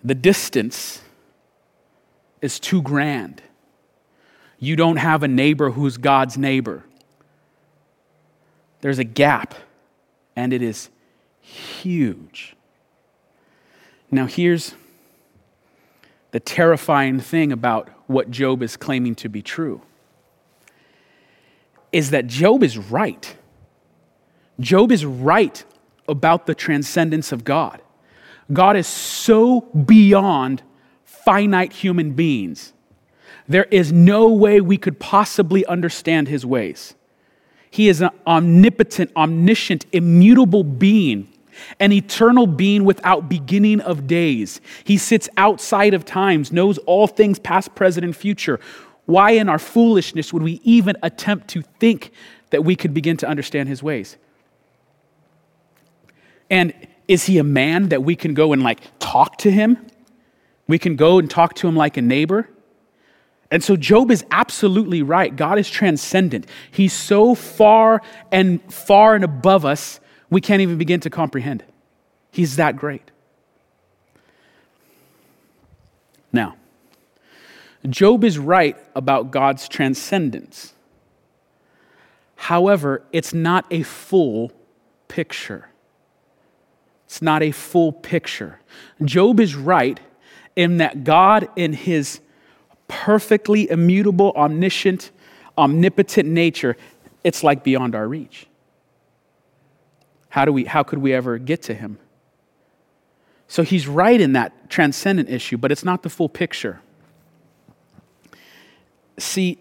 The 0.03 0.15
distance 0.15 1.01
is 2.41 2.59
too 2.59 2.81
grand 2.81 3.41
you 4.59 4.75
don't 4.75 4.97
have 4.97 5.23
a 5.23 5.27
neighbor 5.27 5.71
who's 5.71 5.97
God's 5.97 6.37
neighbor. 6.37 6.83
There's 8.81 8.99
a 8.99 9.03
gap, 9.03 9.55
and 10.35 10.53
it 10.53 10.61
is 10.61 10.89
huge. 11.41 12.55
Now, 14.11 14.25
here's 14.25 14.73
the 16.31 16.39
terrifying 16.39 17.19
thing 17.19 17.51
about 17.51 17.89
what 18.07 18.31
Job 18.31 18.61
is 18.61 18.77
claiming 18.77 19.15
to 19.15 19.29
be 19.29 19.41
true 19.41 19.81
is 21.95 22.11
that 22.11 22.27
Job 22.27 22.63
is 22.63 22.77
right. 22.77 23.35
Job 24.59 24.91
is 24.91 25.05
right 25.05 25.63
about 26.07 26.45
the 26.45 26.55
transcendence 26.55 27.31
of 27.31 27.43
God. 27.43 27.81
God 28.53 28.77
is 28.77 28.87
so 28.87 29.61
beyond 29.61 30.61
finite 31.03 31.73
human 31.73 32.11
beings 32.11 32.73
there 33.47 33.65
is 33.65 33.91
no 33.91 34.29
way 34.29 34.61
we 34.61 34.77
could 34.77 34.99
possibly 34.99 35.65
understand 35.65 36.27
his 36.27 36.45
ways. 36.45 36.95
He 37.69 37.89
is 37.89 38.01
an 38.01 38.09
omnipotent, 38.25 39.11
omniscient, 39.15 39.85
immutable 39.91 40.63
being, 40.63 41.31
an 41.79 41.91
eternal 41.91 42.47
being 42.47 42.85
without 42.85 43.29
beginning 43.29 43.81
of 43.81 44.07
days. 44.07 44.61
He 44.83 44.97
sits 44.97 45.29
outside 45.37 45.93
of 45.93 46.05
times, 46.05 46.51
knows 46.51 46.77
all 46.79 47.07
things 47.07 47.37
past, 47.37 47.75
present, 47.75 48.03
and 48.03 48.15
future. 48.15 48.59
Why, 49.05 49.31
in 49.31 49.49
our 49.49 49.59
foolishness, 49.59 50.33
would 50.33 50.43
we 50.43 50.59
even 50.63 50.95
attempt 51.03 51.47
to 51.49 51.61
think 51.79 52.11
that 52.49 52.63
we 52.63 52.75
could 52.75 52.93
begin 52.93 53.17
to 53.17 53.27
understand 53.27 53.69
his 53.69 53.83
ways? 53.83 54.17
And 56.49 56.73
is 57.07 57.25
he 57.25 57.37
a 57.37 57.43
man 57.43 57.89
that 57.89 58.03
we 58.03 58.15
can 58.15 58.33
go 58.33 58.53
and 58.53 58.63
like 58.63 58.79
talk 58.99 59.37
to 59.39 59.51
him? 59.51 59.85
We 60.67 60.79
can 60.79 60.95
go 60.95 61.19
and 61.19 61.29
talk 61.29 61.53
to 61.55 61.67
him 61.67 61.75
like 61.75 61.97
a 61.97 62.01
neighbor? 62.01 62.49
And 63.51 63.63
so 63.63 63.75
Job 63.75 64.09
is 64.09 64.25
absolutely 64.31 65.03
right. 65.03 65.35
God 65.35 65.59
is 65.59 65.69
transcendent. 65.69 66.47
He's 66.71 66.93
so 66.93 67.35
far 67.35 68.01
and 68.31 68.61
far 68.73 69.15
and 69.15 69.23
above 69.23 69.65
us, 69.65 69.99
we 70.29 70.41
can't 70.41 70.61
even 70.61 70.77
begin 70.77 70.99
to 71.01 71.09
comprehend. 71.09 71.63
He's 72.31 72.55
that 72.55 72.75
great. 72.75 73.11
Now, 76.33 76.57
Job 77.89 78.23
is 78.23 78.37
right 78.37 78.77
about 78.95 79.31
God's 79.31 79.67
transcendence. 79.67 80.73
However, 82.35 83.03
it's 83.11 83.33
not 83.33 83.65
a 83.71 83.83
full 83.83 84.51
picture. 85.07 85.69
It's 87.05 87.21
not 87.21 87.43
a 87.43 87.51
full 87.51 87.91
picture. 87.91 88.59
Job 89.03 89.39
is 89.39 89.55
right 89.55 89.99
in 90.55 90.77
that 90.77 91.03
God, 91.03 91.47
in 91.55 91.73
his 91.73 92.19
perfectly 92.87 93.69
immutable, 93.69 94.31
omniscient, 94.35 95.11
omnipotent 95.57 96.27
nature, 96.27 96.77
it's 97.23 97.43
like 97.43 97.63
beyond 97.63 97.95
our 97.95 98.07
reach. 98.07 98.47
How, 100.29 100.45
do 100.45 100.51
we, 100.51 100.65
how 100.65 100.83
could 100.83 100.99
we 100.99 101.13
ever 101.13 101.37
get 101.37 101.63
to 101.63 101.73
him? 101.73 101.97
So 103.47 103.63
he's 103.63 103.87
right 103.87 104.19
in 104.19 104.33
that 104.33 104.69
transcendent 104.69 105.29
issue, 105.29 105.57
but 105.57 105.71
it's 105.71 105.83
not 105.83 106.03
the 106.03 106.09
full 106.09 106.29
picture. 106.29 106.81
See, 109.17 109.59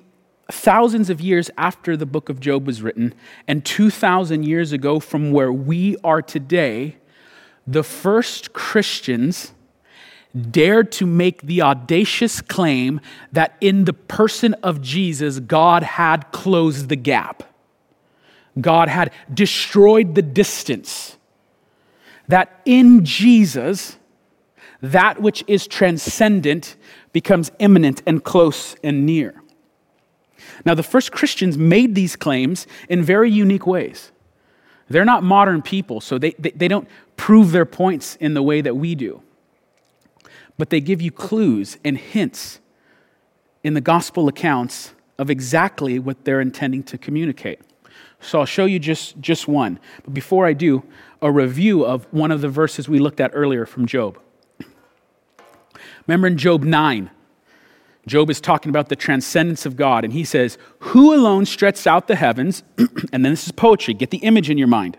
thousands 0.50 1.10
of 1.10 1.20
years 1.20 1.50
after 1.56 1.96
the 1.96 2.06
book 2.06 2.28
of 2.28 2.40
Job 2.40 2.66
was 2.66 2.82
written, 2.82 3.14
and 3.46 3.64
2,000 3.64 4.44
years 4.44 4.72
ago 4.72 5.00
from 5.00 5.32
where 5.32 5.52
we 5.52 5.96
are 6.04 6.22
today, 6.22 6.96
the 7.66 7.82
first 7.82 8.52
Christians 8.52 9.52
dared 10.50 10.90
to 10.90 11.06
make 11.06 11.42
the 11.42 11.62
audacious 11.62 12.40
claim 12.40 13.00
that 13.32 13.56
in 13.60 13.84
the 13.84 13.92
person 13.92 14.54
of 14.54 14.82
Jesus, 14.82 15.38
God 15.38 15.82
had 15.82 16.30
closed 16.32 16.88
the 16.88 16.96
gap. 16.96 17.44
God 18.60 18.88
had 18.88 19.12
destroyed 19.32 20.14
the 20.14 20.22
distance. 20.22 21.16
That 22.28 22.60
in 22.64 23.04
Jesus, 23.04 23.96
that 24.80 25.20
which 25.20 25.44
is 25.46 25.66
transcendent 25.66 26.76
becomes 27.12 27.50
immanent 27.58 28.02
and 28.06 28.22
close 28.22 28.76
and 28.82 29.06
near. 29.06 29.40
Now, 30.64 30.74
the 30.74 30.82
first 30.82 31.12
Christians 31.12 31.58
made 31.58 31.94
these 31.94 32.16
claims 32.16 32.66
in 32.88 33.02
very 33.02 33.30
unique 33.30 33.66
ways. 33.66 34.12
They're 34.88 35.04
not 35.04 35.22
modern 35.22 35.62
people, 35.62 36.00
so 36.00 36.18
they, 36.18 36.32
they, 36.38 36.50
they, 36.50 36.68
don't 36.68 36.88
prove 37.16 37.52
their 37.52 37.64
points 37.64 38.16
in 38.16 38.34
the 38.34 38.42
way 38.42 38.60
that 38.60 38.76
we 38.76 38.94
do. 38.94 39.22
But 40.58 40.70
they 40.70 40.80
give 40.80 41.00
you 41.00 41.10
clues 41.10 41.78
and 41.84 41.96
hints 41.96 42.60
in 43.62 43.74
the 43.74 43.80
gospel 43.80 44.28
accounts 44.28 44.92
of 45.18 45.30
exactly 45.30 45.98
what 45.98 46.24
they're 46.24 46.40
intending 46.40 46.82
to 46.84 46.98
communicate. 46.98 47.60
So 48.20 48.40
I'll 48.40 48.46
show 48.46 48.64
you 48.64 48.78
just, 48.78 49.20
just 49.20 49.48
one. 49.48 49.78
But 50.04 50.14
before 50.14 50.46
I 50.46 50.52
do, 50.52 50.82
a 51.22 51.30
review 51.30 51.84
of 51.84 52.04
one 52.12 52.30
of 52.30 52.40
the 52.40 52.48
verses 52.48 52.88
we 52.88 52.98
looked 52.98 53.20
at 53.20 53.30
earlier 53.34 53.66
from 53.66 53.86
Job. 53.86 54.18
Remember 56.06 56.26
in 56.26 56.36
Job 56.36 56.62
9, 56.62 57.10
Job 58.06 58.28
is 58.30 58.40
talking 58.40 58.70
about 58.70 58.88
the 58.88 58.96
transcendence 58.96 59.64
of 59.64 59.76
God, 59.76 60.04
and 60.04 60.12
he 60.12 60.24
says, 60.24 60.58
Who 60.80 61.14
alone 61.14 61.46
stretched 61.46 61.86
out 61.86 62.06
the 62.06 62.16
heavens? 62.16 62.62
and 63.12 63.24
then 63.24 63.32
this 63.32 63.46
is 63.46 63.52
poetry, 63.52 63.94
get 63.94 64.10
the 64.10 64.18
image 64.18 64.50
in 64.50 64.58
your 64.58 64.68
mind. 64.68 64.98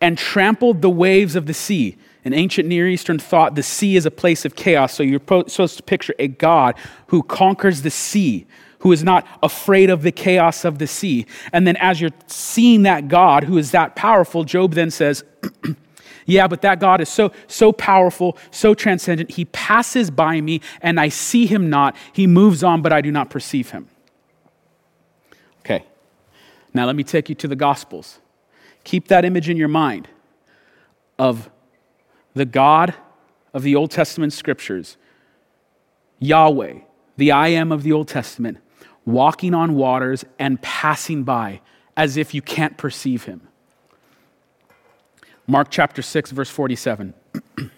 And 0.00 0.18
trampled 0.18 0.82
the 0.82 0.90
waves 0.90 1.36
of 1.36 1.46
the 1.46 1.54
sea. 1.54 1.96
In 2.24 2.34
ancient 2.34 2.68
Near 2.68 2.88
Eastern 2.88 3.18
thought, 3.18 3.54
the 3.54 3.62
sea 3.62 3.96
is 3.96 4.06
a 4.06 4.10
place 4.10 4.44
of 4.44 4.54
chaos, 4.54 4.94
so 4.94 5.02
you're 5.02 5.20
supposed 5.20 5.76
to 5.76 5.82
picture 5.82 6.14
a 6.18 6.28
God 6.28 6.76
who 7.08 7.22
conquers 7.22 7.82
the 7.82 7.90
sea, 7.90 8.46
who 8.80 8.92
is 8.92 9.02
not 9.02 9.26
afraid 9.42 9.90
of 9.90 10.02
the 10.02 10.12
chaos 10.12 10.64
of 10.64 10.78
the 10.78 10.86
sea. 10.86 11.26
And 11.52 11.66
then 11.66 11.76
as 11.76 12.00
you're 12.00 12.10
seeing 12.26 12.82
that 12.82 13.08
God 13.08 13.44
who 13.44 13.58
is 13.58 13.70
that 13.70 13.96
powerful, 13.96 14.44
Job 14.44 14.74
then 14.74 14.90
says, 14.90 15.24
Yeah, 16.26 16.46
but 16.46 16.62
that 16.62 16.80
God 16.80 17.00
is 17.00 17.08
so, 17.08 17.32
so 17.46 17.72
powerful, 17.72 18.36
so 18.50 18.74
transcendent. 18.74 19.32
He 19.32 19.46
passes 19.46 20.10
by 20.10 20.40
me 20.40 20.60
and 20.80 21.00
I 21.00 21.08
see 21.08 21.46
him 21.46 21.68
not. 21.70 21.96
He 22.12 22.26
moves 22.26 22.62
on, 22.62 22.82
but 22.82 22.92
I 22.92 23.00
do 23.00 23.10
not 23.10 23.30
perceive 23.30 23.70
him. 23.70 23.88
Okay, 25.60 25.84
now 26.74 26.86
let 26.86 26.96
me 26.96 27.04
take 27.04 27.28
you 27.28 27.34
to 27.36 27.48
the 27.48 27.56
Gospels. 27.56 28.18
Keep 28.84 29.08
that 29.08 29.24
image 29.24 29.48
in 29.48 29.56
your 29.56 29.68
mind 29.68 30.08
of 31.18 31.50
the 32.34 32.44
God 32.44 32.94
of 33.54 33.62
the 33.62 33.76
Old 33.76 33.90
Testament 33.90 34.32
scriptures, 34.32 34.96
Yahweh, 36.18 36.80
the 37.16 37.30
I 37.30 37.48
am 37.48 37.70
of 37.70 37.82
the 37.82 37.92
Old 37.92 38.08
Testament, 38.08 38.58
walking 39.04 39.54
on 39.54 39.74
waters 39.74 40.24
and 40.38 40.60
passing 40.62 41.22
by 41.24 41.60
as 41.96 42.16
if 42.16 42.34
you 42.34 42.42
can't 42.42 42.76
perceive 42.76 43.24
him. 43.24 43.48
Mark 45.46 45.68
chapter 45.70 46.02
6, 46.02 46.30
verse 46.30 46.50
47. 46.50 47.14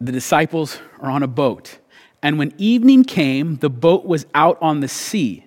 the 0.00 0.12
disciples 0.12 0.78
are 1.00 1.10
on 1.10 1.22
a 1.22 1.28
boat, 1.28 1.78
and 2.22 2.38
when 2.38 2.52
evening 2.58 3.04
came, 3.04 3.56
the 3.56 3.70
boat 3.70 4.04
was 4.04 4.26
out 4.34 4.58
on 4.60 4.80
the 4.80 4.88
sea, 4.88 5.46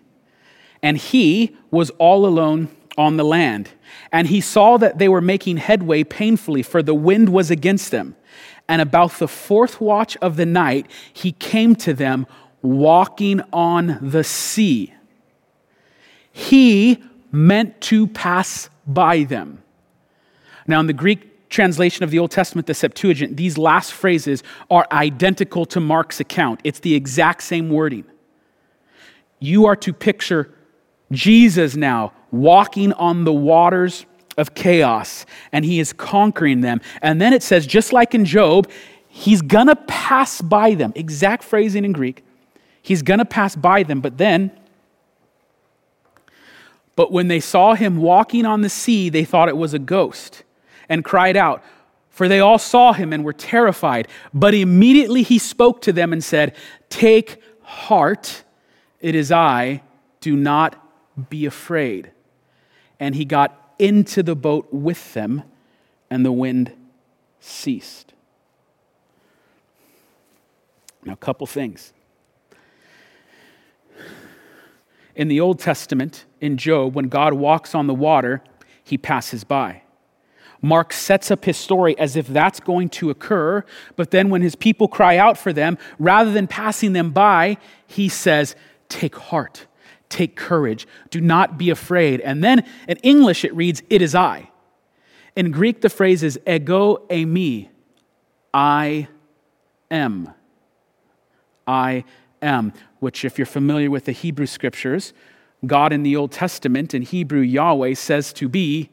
and 0.82 0.98
he 0.98 1.56
was 1.70 1.92
all 1.92 2.26
alone 2.26 2.70
on 2.98 3.18
the 3.18 3.24
land. 3.24 3.70
And 4.12 4.28
he 4.28 4.42
saw 4.42 4.78
that 4.78 4.98
they 4.98 5.08
were 5.08 5.22
making 5.22 5.58
headway 5.58 6.04
painfully, 6.04 6.64
for 6.64 6.82
the 6.82 6.94
wind 6.94 7.30
was 7.30 7.52
against 7.52 7.92
them. 7.92 8.16
And 8.68 8.82
about 8.82 9.14
the 9.14 9.28
fourth 9.28 9.82
watch 9.82 10.18
of 10.18 10.36
the 10.36 10.46
night, 10.46 10.90
he 11.12 11.32
came 11.32 11.76
to 11.78 11.94
them 11.94 12.26
walking 12.62 13.42
on 13.52 14.00
the 14.02 14.24
sea. 14.24 14.94
He 16.32 17.04
meant 17.32 17.82
to 17.82 18.08
pass 18.08 18.70
by 18.88 19.24
them. 19.24 19.63
Now, 20.68 20.80
in 20.80 20.88
the 20.88 20.94
Greek 20.94 21.50
translation 21.50 22.04
of 22.04 22.12
the 22.12 22.20
Old 22.20 22.32
Testament, 22.32 22.68
the 22.68 22.74
Septuagint, 22.74 23.38
these 23.38 23.58
last 23.58 23.94
phrases 23.94 24.44
are 24.70 24.88
identical 24.92 25.66
to 25.68 25.80
Mark's 25.80 26.20
account. 26.20 26.60
It's 26.64 26.80
the 26.80 26.96
exact 26.96 27.44
same 27.44 27.70
wording. 27.70 28.06
You 29.40 29.66
are 29.66 29.76
to 29.78 29.94
picture 29.94 30.54
Jesus 31.12 31.76
now 31.76 32.14
walking 32.32 32.92
on 32.94 33.24
the 33.24 33.34
waters 33.34 34.06
of 34.38 34.56
chaos, 34.56 35.26
and 35.52 35.64
he 35.64 35.80
is 35.80 35.94
conquering 35.94 36.62
them. 36.62 36.82
And 37.02 37.22
then 37.22 37.34
it 37.34 37.44
says, 37.44 37.68
just 37.68 37.94
like 37.94 38.16
in 38.16 38.26
Job, 38.26 38.70
he's 39.08 39.44
gonna 39.44 39.76
pass 39.76 40.42
by 40.42 40.74
them. 40.74 40.92
Exact 40.96 41.44
phrasing 41.44 41.86
in 41.86 41.92
Greek. 41.92 42.24
He's 42.82 43.04
gonna 43.04 43.26
pass 43.26 43.56
by 43.56 43.84
them, 43.84 44.02
but 44.02 44.18
then 44.18 44.52
but 46.96 47.12
when 47.12 47.28
they 47.28 47.40
saw 47.40 47.74
him 47.74 47.98
walking 47.98 48.46
on 48.46 48.62
the 48.62 48.70
sea, 48.70 49.10
they 49.10 49.26
thought 49.26 49.50
it 49.50 49.58
was 49.58 49.74
a 49.74 49.80
ghost 49.80 50.44
and 50.94 51.04
cried 51.04 51.36
out, 51.36 51.64
for 52.10 52.28
they 52.28 52.40
all 52.40 52.60
saw 52.60 52.94
him 52.94 53.12
and 53.12 53.26
were 53.26 53.34
terrified. 53.34 54.08
But 54.32 54.54
immediately 54.54 55.24
he 55.24 55.40
spoke 55.40 55.82
to 55.82 55.92
them 55.92 56.14
and 56.14 56.24
said, 56.24 56.56
Take 56.88 57.42
heart, 57.64 58.44
it 59.02 59.16
is 59.16 59.32
I, 59.32 59.82
do 60.22 60.36
not 60.36 60.76
be 61.32 61.48
afraid. 61.48 62.12
And 63.00 63.16
he 63.16 63.26
got 63.26 63.74
into 63.80 64.22
the 64.22 64.36
boat 64.36 64.68
with 64.72 65.16
them, 65.16 65.42
and 66.12 66.24
the 66.24 66.32
wind 66.32 66.72
ceased. 67.40 68.14
Now, 71.04 71.14
a 71.14 71.18
couple 71.18 71.48
things. 71.48 71.92
In 75.16 75.28
the 75.28 75.40
Old 75.40 75.58
Testament, 75.58 76.26
in 76.40 76.58
Job, 76.58 76.94
when 76.94 77.08
God 77.08 77.34
walks 77.34 77.74
on 77.74 77.88
the 77.88 77.96
water, 77.96 78.44
he 78.84 78.98
passes 78.98 79.44
by. 79.44 79.83
Mark 80.64 80.94
sets 80.94 81.30
up 81.30 81.44
his 81.44 81.58
story 81.58 81.96
as 82.00 82.16
if 82.16 82.26
that's 82.26 82.62
going 82.62 82.88
to 82.88 83.10
occur, 83.10 83.66
but 83.98 84.12
then 84.12 84.30
when 84.30 84.42
his 84.42 84.56
people 84.56 84.88
cry 84.88 85.18
out 85.18 85.38
for 85.38 85.52
them, 85.52 85.78
rather 86.00 86.32
than 86.32 86.48
passing 86.48 86.94
them 86.94 87.12
by, 87.12 87.58
he 87.86 88.08
says, 88.08 88.56
Take 88.88 89.18
heart, 89.18 89.68
take 90.08 90.38
courage, 90.38 90.88
do 91.10 91.20
not 91.20 91.58
be 91.58 91.70
afraid. 91.70 92.22
And 92.22 92.42
then 92.42 92.66
in 92.88 92.96
English 92.98 93.44
it 93.44 93.54
reads, 93.54 93.84
It 93.90 94.02
is 94.02 94.16
I. 94.16 94.50
In 95.36 95.52
Greek, 95.52 95.82
the 95.82 95.90
phrase 95.90 96.24
is 96.24 96.40
ego 96.48 97.06
eimi, 97.10 97.68
I 98.54 99.10
am. 99.92 100.30
I 101.68 102.06
am, 102.42 102.72
which, 103.00 103.26
if 103.26 103.38
you're 103.38 103.46
familiar 103.46 103.92
with 103.92 104.06
the 104.06 104.12
Hebrew 104.14 104.46
scriptures, 104.46 105.12
God 105.66 105.92
in 105.92 106.04
the 106.04 106.16
Old 106.16 106.32
Testament, 106.32 106.94
in 106.94 107.02
Hebrew, 107.02 107.42
Yahweh 107.42 107.96
says 107.96 108.32
to 108.34 108.48
be, 108.48 108.90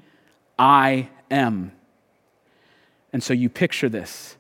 I 0.59 1.11
am. 1.31 1.73
And 3.13 3.23
so 3.23 3.33
you 3.33 3.49
picture 3.49 3.89
this 3.89 4.37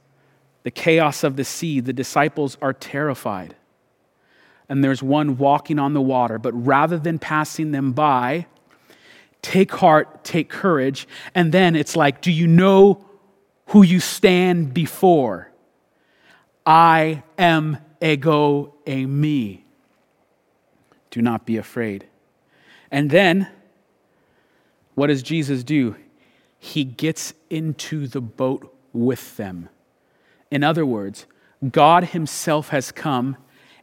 the 0.62 0.70
chaos 0.70 1.24
of 1.24 1.37
the 1.37 1.44
sea, 1.44 1.81
the 1.81 1.92
disciples 1.92 2.59
are 2.61 2.72
terrified. 2.72 3.57
And 4.68 4.85
there's 4.85 5.03
one 5.03 5.38
walking 5.38 5.79
on 5.79 5.94
the 5.94 6.00
water, 6.00 6.38
but 6.38 6.53
rather 6.53 6.98
than 6.98 7.18
passing 7.18 7.72
them 7.72 7.92
by, 7.92 8.46
take 9.42 9.72
heart, 9.72 10.22
take 10.22 10.48
courage. 10.48 11.09
And 11.35 11.50
then 11.50 11.74
it's 11.74 11.96
like, 11.96 12.20
do 12.20 12.31
you 12.31 12.46
know 12.46 13.05
who 13.68 13.83
you 13.83 14.00
stand 14.00 14.74
before? 14.74 15.50
I 16.64 17.22
am 17.38 17.79
ego 18.00 18.74
eimi. 18.87 19.62
Do 21.11 21.22
not 21.22 21.46
be 21.46 21.57
afraid. 21.57 22.07
And 22.90 23.11
then, 23.11 23.48
what 24.94 25.09
does 25.09 25.22
Jesus 25.22 25.64
do? 25.64 25.96
He 26.62 26.85
gets 26.85 27.33
into 27.49 28.07
the 28.07 28.20
boat 28.20 28.73
with 28.92 29.38
them. 29.38 29.70
In 30.51 30.62
other 30.62 30.85
words, 30.85 31.27
God 31.68 32.05
Himself 32.05 32.68
has 32.68 32.92
come 32.92 33.38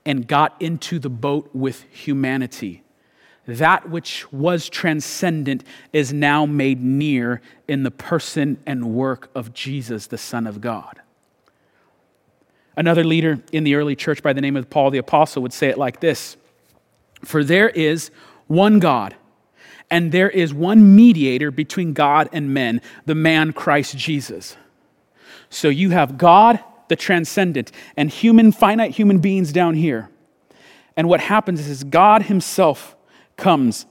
and 0.06 0.28
got 0.28 0.56
into 0.62 1.00
the 1.00 1.10
boat 1.10 1.50
with 1.54 1.84
humanity. 1.92 2.84
That 3.48 3.90
which 3.90 4.32
was 4.32 4.70
transcendent 4.70 5.64
is 5.92 6.14
now 6.14 6.46
made 6.46 6.82
near 6.82 7.42
in 7.68 7.82
the 7.82 7.92
person 7.92 8.58
and 8.66 8.94
work 8.94 9.32
of 9.34 9.54
Jesus, 9.54 10.06
the 10.08 10.18
Son 10.18 10.46
of 10.46 10.62
God. 10.62 11.02
Another 12.76 13.04
leader 13.04 13.40
in 13.52 13.64
the 13.64 13.74
early 13.74 13.96
church 13.96 14.22
by 14.22 14.34
the 14.34 14.42
name 14.42 14.56
of 14.56 14.70
Paul 14.70 14.92
the 14.92 15.00
Apostle 15.00 15.42
would 15.42 15.54
say 15.54 15.70
it 15.70 15.80
like 15.80 16.00
this 16.00 16.38
For 17.26 17.44
there 17.44 17.70
is 17.70 18.12
one 18.46 18.78
God, 18.80 19.16
and 19.90 20.12
there 20.12 20.30
is 20.30 20.54
one 20.54 20.96
mediator 20.96 21.52
between 21.52 21.94
God 21.94 22.30
and 22.34 22.54
men, 22.54 22.82
the 23.06 23.16
man 23.16 23.54
Christ 23.54 23.98
Jesus. 23.98 24.58
So 25.50 25.70
you 25.70 25.92
have 25.92 26.18
God, 26.18 26.60
the 26.90 26.96
transcendent, 26.96 27.72
and 27.96 28.10
human, 28.10 28.52
finite 28.52 28.92
human 28.92 29.20
beings 29.20 29.52
down 29.52 29.76
here. 29.76 30.10
And 30.98 31.08
what 31.08 31.22
happens 31.22 31.68
is 31.68 31.84
God 31.84 32.24
Himself 32.24 32.96
comes 33.38 33.86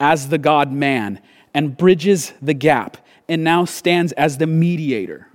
as 0.00 0.28
the 0.28 0.38
God 0.38 0.72
man 0.72 1.20
and 1.54 1.76
bridges 1.76 2.32
the 2.42 2.54
gap 2.54 2.96
and 3.28 3.44
now 3.44 3.64
stands 3.64 4.12
as 4.12 4.38
the 4.38 4.46
mediator. 4.46 5.28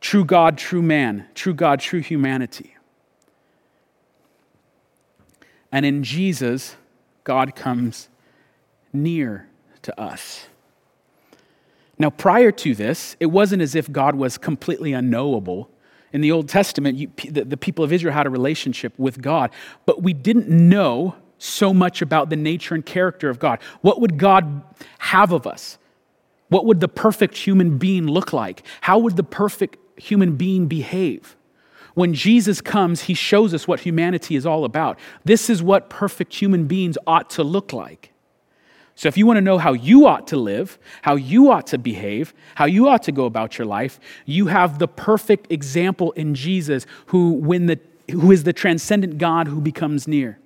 True 0.00 0.24
God, 0.24 0.58
true 0.58 0.82
man, 0.82 1.26
true 1.34 1.54
God, 1.54 1.80
true 1.80 2.00
humanity. 2.00 2.76
And 5.72 5.84
in 5.84 6.02
Jesus, 6.02 6.76
God 7.24 7.54
comes 7.54 8.08
near 8.92 9.48
to 9.82 10.00
us. 10.00 10.46
Now, 11.98 12.10
prior 12.10 12.52
to 12.52 12.74
this, 12.74 13.16
it 13.18 13.26
wasn't 13.26 13.62
as 13.62 13.74
if 13.74 13.90
God 13.90 14.14
was 14.14 14.38
completely 14.38 14.92
unknowable. 14.92 15.68
In 16.12 16.20
the 16.20 16.32
Old 16.32 16.48
Testament, 16.48 16.96
you, 16.96 17.10
the, 17.28 17.44
the 17.44 17.56
people 17.56 17.84
of 17.84 17.92
Israel 17.92 18.14
had 18.14 18.26
a 18.26 18.30
relationship 18.30 18.92
with 18.98 19.20
God, 19.20 19.50
but 19.84 20.02
we 20.02 20.12
didn't 20.12 20.48
know 20.48 21.16
so 21.38 21.74
much 21.74 22.02
about 22.02 22.30
the 22.30 22.36
nature 22.36 22.74
and 22.74 22.84
character 22.84 23.28
of 23.28 23.38
God. 23.38 23.60
What 23.80 24.00
would 24.00 24.18
God 24.18 24.62
have 24.98 25.32
of 25.32 25.46
us? 25.46 25.78
What 26.48 26.64
would 26.66 26.80
the 26.80 26.88
perfect 26.88 27.36
human 27.36 27.78
being 27.78 28.06
look 28.06 28.32
like? 28.32 28.62
How 28.80 28.98
would 28.98 29.16
the 29.16 29.22
perfect 29.24 29.76
human 30.00 30.36
being 30.36 30.66
behave? 30.66 31.36
When 31.94 32.14
Jesus 32.14 32.60
comes, 32.60 33.02
he 33.02 33.14
shows 33.14 33.52
us 33.52 33.66
what 33.66 33.80
humanity 33.80 34.36
is 34.36 34.46
all 34.46 34.64
about. 34.64 34.98
This 35.24 35.50
is 35.50 35.62
what 35.62 35.90
perfect 35.90 36.34
human 36.34 36.66
beings 36.66 36.96
ought 37.06 37.28
to 37.30 37.42
look 37.42 37.72
like. 37.72 38.12
So, 38.98 39.06
if 39.06 39.16
you 39.16 39.26
want 39.26 39.36
to 39.36 39.42
know 39.42 39.58
how 39.58 39.74
you 39.74 40.08
ought 40.08 40.26
to 40.26 40.36
live, 40.36 40.76
how 41.02 41.14
you 41.14 41.52
ought 41.52 41.68
to 41.68 41.78
behave, 41.78 42.34
how 42.56 42.64
you 42.64 42.88
ought 42.88 43.04
to 43.04 43.12
go 43.12 43.26
about 43.26 43.56
your 43.56 43.64
life, 43.64 44.00
you 44.26 44.48
have 44.48 44.80
the 44.80 44.88
perfect 44.88 45.52
example 45.52 46.10
in 46.12 46.34
Jesus 46.34 46.84
who, 47.06 47.34
when 47.34 47.66
the, 47.66 47.78
who 48.10 48.32
is 48.32 48.42
the 48.42 48.52
transcendent 48.52 49.16
God 49.16 49.46
who 49.46 49.60
becomes 49.60 50.08
near 50.08 50.40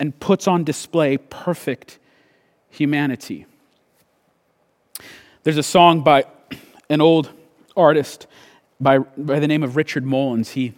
and 0.00 0.18
puts 0.18 0.48
on 0.48 0.64
display 0.64 1.16
perfect 1.16 2.00
humanity. 2.70 3.46
There's 5.44 5.56
a 5.56 5.62
song 5.62 6.00
by 6.00 6.24
an 6.88 7.00
old 7.00 7.30
artist 7.76 8.26
by, 8.80 8.98
by 8.98 9.38
the 9.38 9.46
name 9.46 9.62
of 9.62 9.76
Richard 9.76 10.04
Mullins. 10.04 10.50
He 10.50 10.74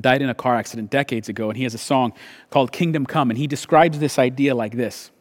died 0.00 0.20
in 0.20 0.28
a 0.28 0.34
car 0.34 0.56
accident 0.56 0.90
decades 0.90 1.28
ago, 1.28 1.48
and 1.48 1.56
he 1.56 1.62
has 1.62 1.74
a 1.74 1.78
song 1.78 2.12
called 2.50 2.72
Kingdom 2.72 3.06
Come, 3.06 3.30
and 3.30 3.38
he 3.38 3.46
describes 3.46 4.00
this 4.00 4.18
idea 4.18 4.52
like 4.52 4.72
this 4.72 5.12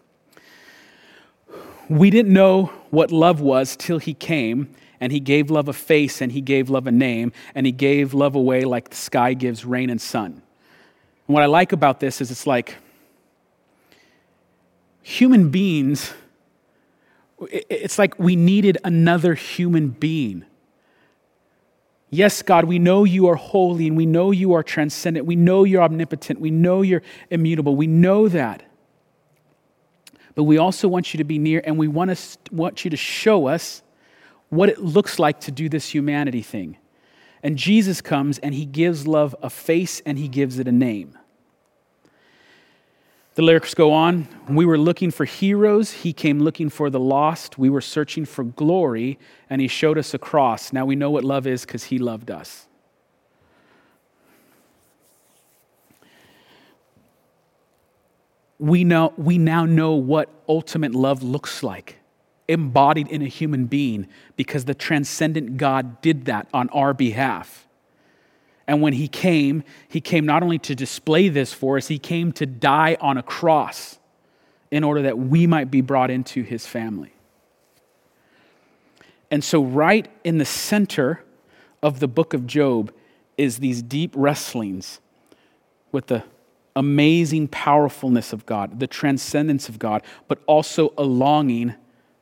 We 1.90 2.10
didn't 2.10 2.34
know 2.34 2.72
what 2.90 3.12
love 3.12 3.42
was 3.42 3.76
till 3.76 4.00
he 4.00 4.14
came, 4.14 4.74
and 5.00 5.12
he 5.12 5.20
gave 5.20 5.52
love 5.52 5.68
a 5.68 5.74
face, 5.74 6.22
and 6.22 6.32
he 6.32 6.42
gave 6.42 6.70
love 6.70 6.88
a 6.88 6.92
name, 6.92 7.32
and 7.54 7.66
he 7.66 7.72
gave 7.72 8.14
love 8.14 8.36
away 8.36 8.64
like 8.64 8.90
the 8.90 8.96
sky 8.96 9.34
gives 9.34 9.66
rain 9.66 9.90
and 9.90 10.02
sun. 10.02 10.42
And 11.28 11.34
what 11.34 11.44
I 11.44 11.48
like 11.48 11.72
about 11.72 12.00
this 12.00 12.22
is 12.22 12.32
it's 12.32 12.48
like 12.48 12.76
human 15.02 15.50
beings, 15.50 16.14
it's 17.50 18.00
like 18.00 18.18
we 18.18 18.36
needed 18.36 18.78
another 18.84 19.36
human 19.36 19.90
being 19.90 20.46
Yes, 22.16 22.42
God, 22.42 22.64
we 22.64 22.80
know 22.80 23.04
you 23.04 23.28
are 23.28 23.36
holy 23.36 23.88
and 23.88 23.98
we 23.98 24.06
know 24.06 24.32
you 24.32 24.54
are 24.54 24.64
transcendent. 24.64 25.26
We 25.26 25.36
know 25.36 25.66
you're 25.66 25.82
omnipotent. 25.82 26.40
We 26.40 26.50
know 26.50 26.82
you're 26.82 27.02
immutable. 27.30 27.76
We 27.76 27.88
know 27.88 28.30
that. 28.30 28.64
But 30.36 30.44
we 30.44 30.58
also 30.58 30.88
want 30.88 31.14
you 31.14 31.18
to 31.18 31.24
be 31.24 31.40
near 31.40 31.62
and 31.66 31.78
we 31.78 31.88
want, 31.88 32.12
us, 32.12 32.38
want 32.52 32.84
you 32.84 32.92
to 32.92 32.98
show 32.98 33.48
us 33.48 33.82
what 34.50 34.70
it 34.70 34.80
looks 34.80 35.18
like 35.18 35.40
to 35.42 35.52
do 35.52 35.70
this 35.70 35.90
humanity 35.90 36.42
thing. 36.42 36.78
And 37.42 37.58
Jesus 37.58 38.02
comes 38.02 38.38
and 38.40 38.54
he 38.54 38.66
gives 38.66 39.08
love 39.08 39.36
a 39.42 39.50
face 39.50 40.02
and 40.06 40.18
he 40.18 40.28
gives 40.28 40.60
it 40.60 40.68
a 40.68 40.72
name. 40.72 41.18
The 43.36 43.42
lyrics 43.42 43.74
go 43.74 43.92
on. 43.92 44.30
We 44.48 44.66
were 44.66 44.78
looking 44.78 45.12
for 45.12 45.26
heroes. 45.26 45.92
He 45.92 46.14
came 46.14 46.40
looking 46.40 46.70
for 46.70 46.90
the 46.90 47.02
lost. 47.02 47.58
We 47.58 47.70
were 47.70 47.82
searching 47.82 48.24
for 48.24 48.46
glory, 48.46 49.20
and 49.50 49.60
He 49.60 49.68
showed 49.68 49.98
us 49.98 50.14
a 50.14 50.18
cross. 50.18 50.72
Now 50.72 50.86
we 50.86 50.96
know 50.96 51.12
what 51.12 51.26
love 51.26 51.46
is 51.46 51.66
because 51.66 51.84
He 51.84 52.00
loved 52.00 52.32
us. 52.32 52.68
We, 58.58 58.84
know, 58.84 59.14
we 59.18 59.38
now 59.38 59.66
know 59.66 59.94
what 59.94 60.30
ultimate 60.48 60.94
love 60.94 61.24
looks 61.24 61.62
like, 61.64 61.98
embodied 62.48 63.08
in 63.10 63.22
a 63.22 63.28
human 63.28 63.66
being, 63.66 64.08
because 64.36 64.66
the 64.66 64.74
transcendent 64.74 65.58
God 65.58 66.02
did 66.02 66.26
that 66.26 66.48
on 66.54 66.70
our 66.70 66.94
behalf. 66.94 67.68
And 68.68 68.82
when 68.82 68.94
he 68.94 69.08
came, 69.08 69.64
he 69.88 70.02
came 70.02 70.26
not 70.26 70.42
only 70.42 70.58
to 70.60 70.76
display 70.76 71.30
this 71.30 71.54
for 71.54 71.78
us, 71.78 71.88
he 71.88 72.00
came 72.00 72.32
to 72.34 72.46
die 72.46 72.98
on 73.00 73.18
a 73.18 73.24
cross 73.24 74.00
in 74.72 74.84
order 74.84 75.04
that 75.04 75.18
we 75.18 75.46
might 75.46 75.70
be 75.70 75.82
brought 75.82 76.10
into 76.10 76.42
his 76.42 76.66
family. 76.66 77.14
And 79.30 79.44
so, 79.44 79.64
right 79.64 80.08
in 80.24 80.38
the 80.38 80.46
center 80.46 81.24
of 81.84 82.00
the 82.00 82.08
book 82.08 82.34
of 82.34 82.48
Job 82.48 82.92
is 83.38 83.60
these 83.60 83.82
deep 83.82 84.14
wrestlings 84.16 85.00
with 85.92 86.08
the 86.08 86.24
amazing 86.76 87.48
powerfulness 87.48 88.34
of 88.34 88.46
God, 88.46 88.80
the 88.80 88.88
transcendence 88.88 89.70
of 89.70 89.80
God, 89.80 90.04
but 90.28 90.40
also 90.46 90.94
a 90.98 91.04
longing 91.04 91.76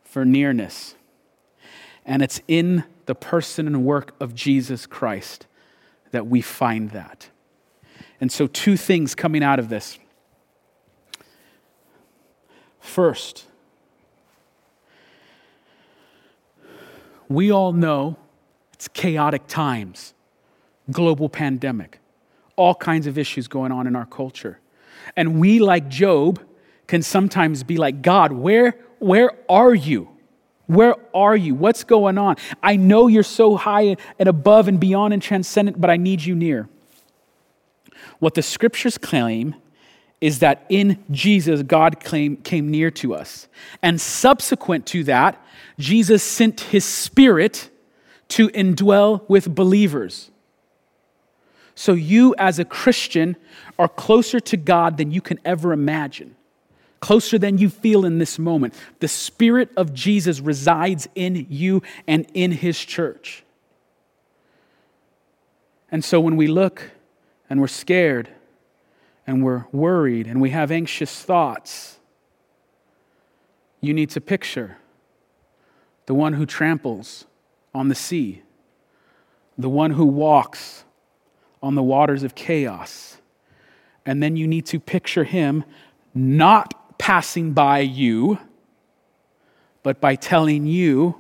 for 0.04 0.24
nearness. 0.26 0.96
And 2.06 2.22
it's 2.22 2.42
in 2.48 2.84
the 3.06 3.16
person 3.16 3.68
and 3.68 3.86
work 3.86 4.16
of 4.20 4.36
Jesus 4.36 4.86
Christ 4.86 5.48
that 6.12 6.28
we 6.28 6.42
find 6.42 6.92
that. 6.92 7.30
And 8.22 8.32
so, 8.32 8.48
two 8.48 8.78
things 8.78 9.16
coming 9.16 9.44
out 9.44 9.60
of 9.60 9.70
this. 9.70 9.98
First, 12.80 13.48
we 17.28 17.52
all 17.52 17.74
know 17.74 18.18
it's 18.74 18.88
chaotic 18.88 19.48
times, 19.48 20.14
global 20.92 21.30
pandemic, 21.30 22.00
all 22.56 22.76
kinds 22.76 23.08
of 23.08 23.18
issues 23.18 23.48
going 23.48 23.72
on 23.72 23.88
in 23.88 23.96
our 23.96 24.06
culture. 24.06 24.60
And 25.16 25.40
we, 25.40 25.60
like 25.60 25.90
Job, 25.90 26.42
can 26.88 27.02
sometimes 27.02 27.64
be 27.64 27.78
like, 27.78 28.02
God, 28.02 28.32
where, 28.32 28.78
where 29.00 29.32
are 29.50 29.74
you? 29.74 30.10
Where 30.68 30.96
are 31.14 31.36
you? 31.36 31.56
What's 31.56 31.84
going 31.84 32.18
on? 32.18 32.38
I 32.62 32.76
know 32.76 33.08
you're 33.08 33.24
so 33.24 33.58
high 33.58 33.98
and 34.18 34.30
above 34.30 34.68
and 34.68 34.80
beyond 34.80 35.14
and 35.14 35.22
transcendent, 35.22 35.80
but 35.80 35.90
I 35.90 35.98
need 35.98 36.24
you 36.24 36.36
near. 36.36 36.70
What 38.20 38.36
the 38.36 38.42
scriptures 38.42 38.98
claim 38.98 39.56
is 40.22 40.40
that 40.40 40.66
in 40.70 41.04
Jesus, 41.12 41.64
God 41.64 42.00
came, 42.00 42.38
came 42.38 42.72
near 42.72 42.90
to 42.92 43.14
us. 43.14 43.50
And 43.82 44.00
subsequent 44.00 44.86
to 44.88 45.04
that, 45.04 45.44
Jesus 45.78 46.24
sent 46.24 46.62
his 46.62 46.86
spirit 46.86 47.70
to 48.30 48.48
indwell 48.50 49.28
with 49.30 49.54
believers. 49.54 50.32
So 51.76 51.94
you, 51.94 52.36
as 52.38 52.60
a 52.60 52.66
Christian, 52.66 53.36
are 53.80 53.88
closer 53.88 54.40
to 54.40 54.58
God 54.58 54.98
than 54.98 55.12
you 55.12 55.22
can 55.22 55.40
ever 55.44 55.74
imagine 55.74 56.36
closer 57.04 57.38
than 57.38 57.58
you 57.58 57.68
feel 57.68 58.06
in 58.06 58.18
this 58.18 58.40
moment. 58.40 58.74
The 59.02 59.10
Spirit 59.10 59.70
of 59.76 59.94
Jesus 59.94 60.40
resides 60.40 61.10
in 61.16 61.48
you 61.50 61.84
and 62.08 62.26
in 62.34 62.54
His 62.54 62.80
church. 62.80 63.44
And 65.92 66.02
so 66.02 66.22
when 66.22 66.38
we 66.38 66.48
look 66.48 66.92
and 67.50 67.60
we're 67.60 67.68
scared 67.68 68.30
and 69.28 69.44
we're 69.44 69.66
worried 69.74 70.28
and 70.28 70.40
we 70.40 70.52
have 70.52 70.72
anxious 70.72 71.22
thoughts, 71.22 72.00
you 73.82 73.94
need 73.94 74.10
to 74.12 74.22
picture 74.22 74.78
the 76.06 76.14
one 76.14 76.32
who 76.32 76.46
tramples 76.46 77.26
on 77.76 77.90
the 77.90 77.96
sea, 77.96 78.44
the 79.58 79.70
one 79.70 79.92
who 79.92 80.06
walks 80.06 80.86
on 81.64 81.76
the 81.76 81.82
waters 81.82 82.24
of 82.24 82.36
chaos. 82.36 83.18
And 84.06 84.22
then 84.22 84.36
you 84.36 84.46
need 84.46 84.66
to 84.68 84.80
picture 84.80 85.24
him 85.24 85.64
not 86.14 87.00
passing 87.00 87.54
by 87.54 87.80
you, 87.80 88.38
but 89.82 90.00
by 90.00 90.16
telling 90.16 90.68
you, 90.68 91.16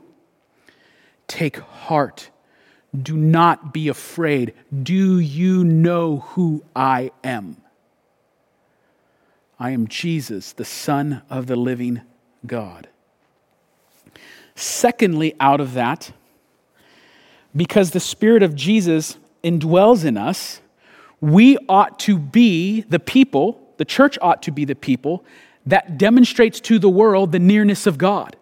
take 1.27 1.57
heart. 1.57 2.29
Do 3.01 3.15
not 3.15 3.73
be 3.73 3.87
afraid. 3.87 4.53
Do 4.83 5.17
you 5.17 5.63
know 5.63 6.19
who 6.19 6.63
I 6.75 7.11
am? 7.23 7.57
I 9.57 9.71
am 9.71 9.87
Jesus, 9.87 10.51
the 10.51 10.65
Son 10.65 11.21
of 11.29 11.47
the 11.47 11.55
living 11.55 12.01
God. 12.45 12.89
Secondly, 14.55 15.35
out 15.39 15.61
of 15.61 15.73
that, 15.73 16.11
because 17.55 17.91
the 17.91 17.99
Spirit 17.99 18.43
of 18.43 18.55
Jesus 18.55 19.17
indwells 19.43 20.05
in 20.05 20.17
us, 20.17 20.61
we 21.21 21.57
ought 21.69 21.99
to 21.99 22.17
be 22.17 22.81
the 22.81 22.99
people, 22.99 23.73
the 23.77 23.85
church 23.85 24.17
ought 24.21 24.43
to 24.43 24.51
be 24.51 24.65
the 24.65 24.75
people 24.75 25.23
that 25.65 25.97
demonstrates 25.97 26.59
to 26.59 26.79
the 26.79 26.89
world 26.89 27.31
the 27.31 27.39
nearness 27.39 27.87
of 27.87 27.97
God, 27.97 28.35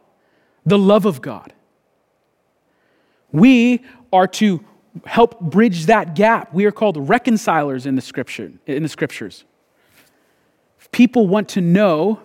the 0.65 0.77
love 0.77 1.05
of 1.05 1.21
God. 1.21 1.53
We 3.31 3.83
are 4.11 4.27
to 4.27 4.63
help 5.05 5.39
bridge 5.39 5.85
that 5.85 6.15
gap. 6.15 6.53
We 6.53 6.65
are 6.65 6.71
called 6.71 7.07
reconcilers 7.07 7.85
in 7.85 7.95
the 7.95 8.01
scripture 8.01 8.51
in 8.65 8.83
the 8.83 8.89
scriptures. 8.89 9.45
If 10.79 10.91
people 10.91 11.27
want 11.27 11.47
to 11.49 11.61
know 11.61 12.19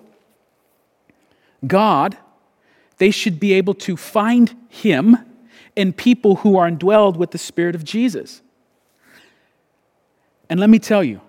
God, 1.67 2.17
they 2.99 3.11
should 3.11 3.39
be 3.39 3.53
able 3.53 3.75
to 3.75 3.97
find 3.97 4.55
him 4.69 5.19
in 5.77 5.93
people 5.93 6.37
who 6.37 6.57
are 6.57 6.69
indwelled 6.69 7.17
with 7.17 7.31
the 7.31 7.39
spirit 7.39 7.75
of 7.75 7.85
Jesus. 7.85 8.43
And 10.49 10.61
let 10.61 10.71
me 10.71 10.79
tell 10.79 11.03
you, 11.03 11.21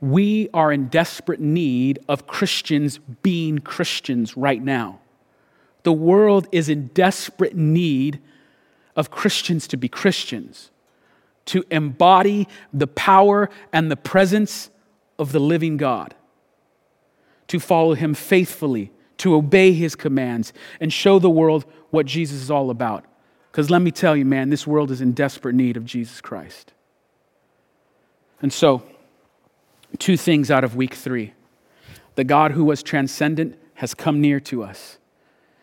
we 0.00 0.48
are 0.54 0.72
in 0.72 0.88
desperate 0.88 1.40
need 1.40 1.98
of 2.08 2.26
Christians 2.26 2.98
being 3.22 3.58
Christians 3.58 4.36
right 4.36 4.62
now. 4.62 5.00
The 5.82 5.92
world 5.92 6.48
is 6.52 6.68
in 6.68 6.88
desperate 6.88 7.56
need 7.56 8.20
of 8.96 9.10
Christians 9.10 9.68
to 9.68 9.76
be 9.76 9.88
Christians, 9.88 10.70
to 11.46 11.64
embody 11.70 12.48
the 12.72 12.86
power 12.86 13.50
and 13.72 13.90
the 13.90 13.96
presence 13.96 14.70
of 15.18 15.32
the 15.32 15.38
living 15.38 15.76
God, 15.76 16.14
to 17.48 17.60
follow 17.60 17.94
Him 17.94 18.14
faithfully, 18.14 18.90
to 19.18 19.34
obey 19.34 19.72
His 19.72 19.94
commands, 19.94 20.52
and 20.80 20.92
show 20.92 21.18
the 21.18 21.30
world 21.30 21.64
what 21.90 22.06
Jesus 22.06 22.42
is 22.42 22.50
all 22.50 22.70
about. 22.70 23.04
Because 23.50 23.68
let 23.68 23.82
me 23.82 23.90
tell 23.90 24.16
you, 24.16 24.24
man, 24.24 24.48
this 24.48 24.66
world 24.66 24.90
is 24.90 25.00
in 25.00 25.12
desperate 25.12 25.54
need 25.54 25.76
of 25.76 25.84
Jesus 25.84 26.20
Christ. 26.20 26.72
And 28.42 28.52
so, 28.52 28.82
two 29.98 30.16
things 30.16 30.50
out 30.50 30.64
of 30.64 30.76
week 30.76 30.94
three 30.94 31.34
the 32.14 32.24
God 32.24 32.52
who 32.52 32.64
was 32.64 32.82
transcendent 32.82 33.58
has 33.74 33.94
come 33.94 34.20
near 34.20 34.40
to 34.40 34.62
us 34.62 34.98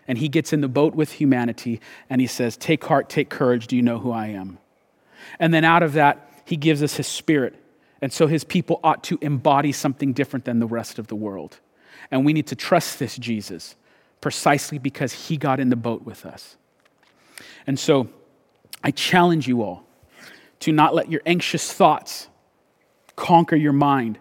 and 0.08 0.18
he 0.18 0.30
gets 0.30 0.54
in 0.54 0.62
the 0.62 0.68
boat 0.68 0.96
with 0.96 1.14
humanity 1.14 1.82
and 2.10 2.22
he 2.22 2.28
says, 2.28 2.56
Take 2.56 2.86
heart, 2.86 3.10
take 3.10 3.30
courage. 3.30 3.68
Do 3.68 3.76
you 3.76 3.82
know 3.82 4.00
who 4.00 4.12
I 4.12 4.28
am? 4.28 4.58
And 5.40 5.54
then 5.54 5.66
out 5.66 5.84
of 5.84 5.94
that, 5.94 6.32
he 6.46 6.56
gives 6.56 6.82
us 6.82 6.96
his 6.96 7.08
spirit. 7.08 7.56
And 8.02 8.14
so 8.14 8.28
his 8.28 8.44
people 8.44 8.80
ought 8.84 9.04
to 9.06 9.18
embody 9.22 9.72
something 9.72 10.14
different 10.14 10.46
than 10.46 10.60
the 10.60 10.68
rest 10.68 10.98
of 10.98 11.08
the 11.08 11.16
world. 11.16 11.60
And 12.10 12.26
we 12.26 12.32
need 12.32 12.48
to 12.48 12.56
trust 12.56 13.00
this 13.00 13.18
Jesus 13.18 13.76
precisely 14.22 14.78
because 14.78 15.28
he 15.28 15.36
got 15.36 15.60
in 15.60 15.70
the 15.70 15.76
boat 15.76 16.04
with 16.04 16.26
us. 16.26 16.56
And 17.66 17.78
so 17.78 18.08
I 18.84 18.92
challenge 18.92 19.48
you 19.48 19.62
all 19.62 19.84
to 20.62 20.72
not 20.72 20.96
let 20.96 21.12
your 21.12 21.22
anxious 21.26 21.72
thoughts 21.72 22.30
conquer 23.18 23.58
your 23.58 23.74
mind, 23.74 24.18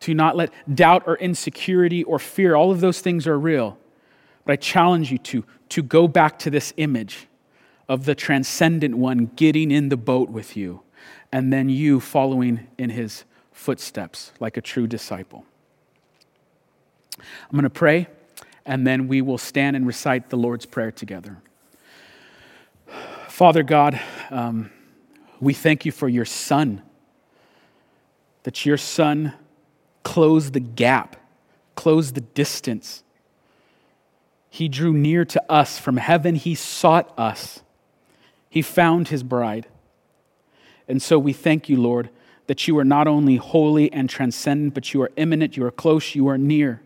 to 0.00 0.14
not 0.14 0.36
let 0.36 0.52
doubt 0.72 1.02
or 1.06 1.16
insecurity 1.16 2.04
or 2.04 2.20
fear, 2.20 2.54
all 2.54 2.70
of 2.70 2.80
those 2.80 3.00
things 3.00 3.26
are 3.26 3.36
real 3.36 3.76
but 4.46 4.52
I 4.52 4.56
challenge 4.56 5.12
you 5.12 5.18
to, 5.18 5.44
to 5.70 5.82
go 5.82 6.08
back 6.08 6.38
to 6.40 6.50
this 6.50 6.72
image 6.76 7.26
of 7.88 8.04
the 8.04 8.14
transcendent 8.14 8.96
one 8.96 9.26
getting 9.36 9.70
in 9.70 9.90
the 9.90 9.96
boat 9.96 10.30
with 10.30 10.56
you, 10.56 10.82
and 11.30 11.52
then 11.52 11.68
you 11.68 12.00
following 12.00 12.68
in 12.78 12.90
his 12.90 13.24
footsteps 13.52 14.32
like 14.40 14.56
a 14.56 14.60
true 14.60 14.86
disciple. 14.86 15.44
I'm 17.18 17.52
going 17.52 17.64
to 17.64 17.70
pray, 17.70 18.06
and 18.64 18.86
then 18.86 19.08
we 19.08 19.20
will 19.20 19.38
stand 19.38 19.76
and 19.76 19.86
recite 19.86 20.30
the 20.30 20.36
Lord's 20.36 20.64
Prayer 20.64 20.92
together. 20.92 21.38
Father 23.28 23.64
God, 23.64 24.00
um, 24.30 24.70
we 25.40 25.52
thank 25.52 25.84
you 25.84 25.92
for 25.92 26.08
your 26.08 26.24
Son, 26.24 26.82
that 28.46 28.64
your 28.64 28.78
Son 28.78 29.34
closed 30.02 30.54
the 30.54 30.60
gap, 30.60 31.16
closed 31.74 32.14
the 32.14 32.22
distance 32.22 33.02
he 34.56 34.70
drew 34.70 34.94
near 34.94 35.26
to 35.26 35.52
us. 35.52 35.78
From 35.78 35.98
heaven, 35.98 36.34
He 36.34 36.54
sought 36.54 37.12
us. 37.18 37.60
He 38.48 38.62
found 38.62 39.08
His 39.08 39.22
bride. 39.22 39.66
And 40.88 41.02
so 41.02 41.18
we 41.18 41.34
thank 41.34 41.68
you, 41.68 41.76
Lord, 41.76 42.08
that 42.46 42.66
you 42.66 42.78
are 42.78 42.84
not 42.84 43.06
only 43.06 43.36
holy 43.36 43.92
and 43.92 44.08
transcendent, 44.08 44.72
but 44.72 44.94
you 44.94 45.02
are 45.02 45.10
immanent, 45.16 45.58
you 45.58 45.66
are 45.66 45.70
close, 45.70 46.14
you 46.14 46.26
are 46.28 46.38
near, 46.38 46.80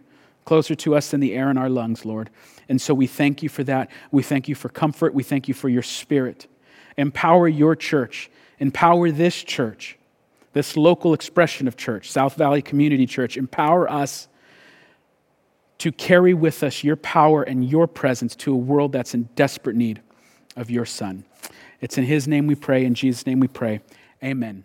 closer 0.44 0.74
to 0.74 0.96
us 0.96 1.12
than 1.12 1.20
the 1.20 1.32
air 1.32 1.48
in 1.48 1.56
our 1.56 1.68
lungs, 1.68 2.04
Lord. 2.04 2.28
And 2.68 2.80
so 2.80 2.92
we 2.92 3.06
thank 3.06 3.40
you 3.40 3.48
for 3.48 3.62
that. 3.62 3.88
We 4.10 4.24
thank 4.24 4.48
you 4.48 4.56
for 4.56 4.68
comfort. 4.68 5.14
We 5.14 5.22
thank 5.22 5.46
you 5.46 5.54
for 5.54 5.68
your 5.68 5.84
spirit. 5.84 6.48
Empower 6.96 7.46
your 7.46 7.76
church, 7.76 8.32
empower 8.58 9.12
this 9.12 9.44
church, 9.44 9.96
this 10.52 10.76
local 10.76 11.14
expression 11.14 11.68
of 11.68 11.76
church, 11.76 12.10
South 12.10 12.34
Valley 12.34 12.62
Community 12.62 13.06
Church. 13.06 13.36
Empower 13.36 13.90
us 13.90 14.28
to 15.78 15.90
carry 15.92 16.34
with 16.34 16.62
us 16.62 16.84
your 16.84 16.96
power 16.96 17.42
and 17.42 17.68
your 17.68 17.86
presence 17.86 18.36
to 18.36 18.52
a 18.52 18.56
world 18.56 18.92
that's 18.92 19.14
in 19.14 19.24
desperate 19.34 19.76
need 19.76 20.02
of 20.56 20.70
your 20.70 20.84
Son. 20.84 21.24
It's 21.80 21.96
in 21.96 22.04
His 22.04 22.28
name 22.28 22.46
we 22.46 22.54
pray, 22.54 22.84
in 22.84 22.94
Jesus' 22.94 23.26
name 23.26 23.40
we 23.40 23.48
pray. 23.48 23.80
Amen. 24.22 24.64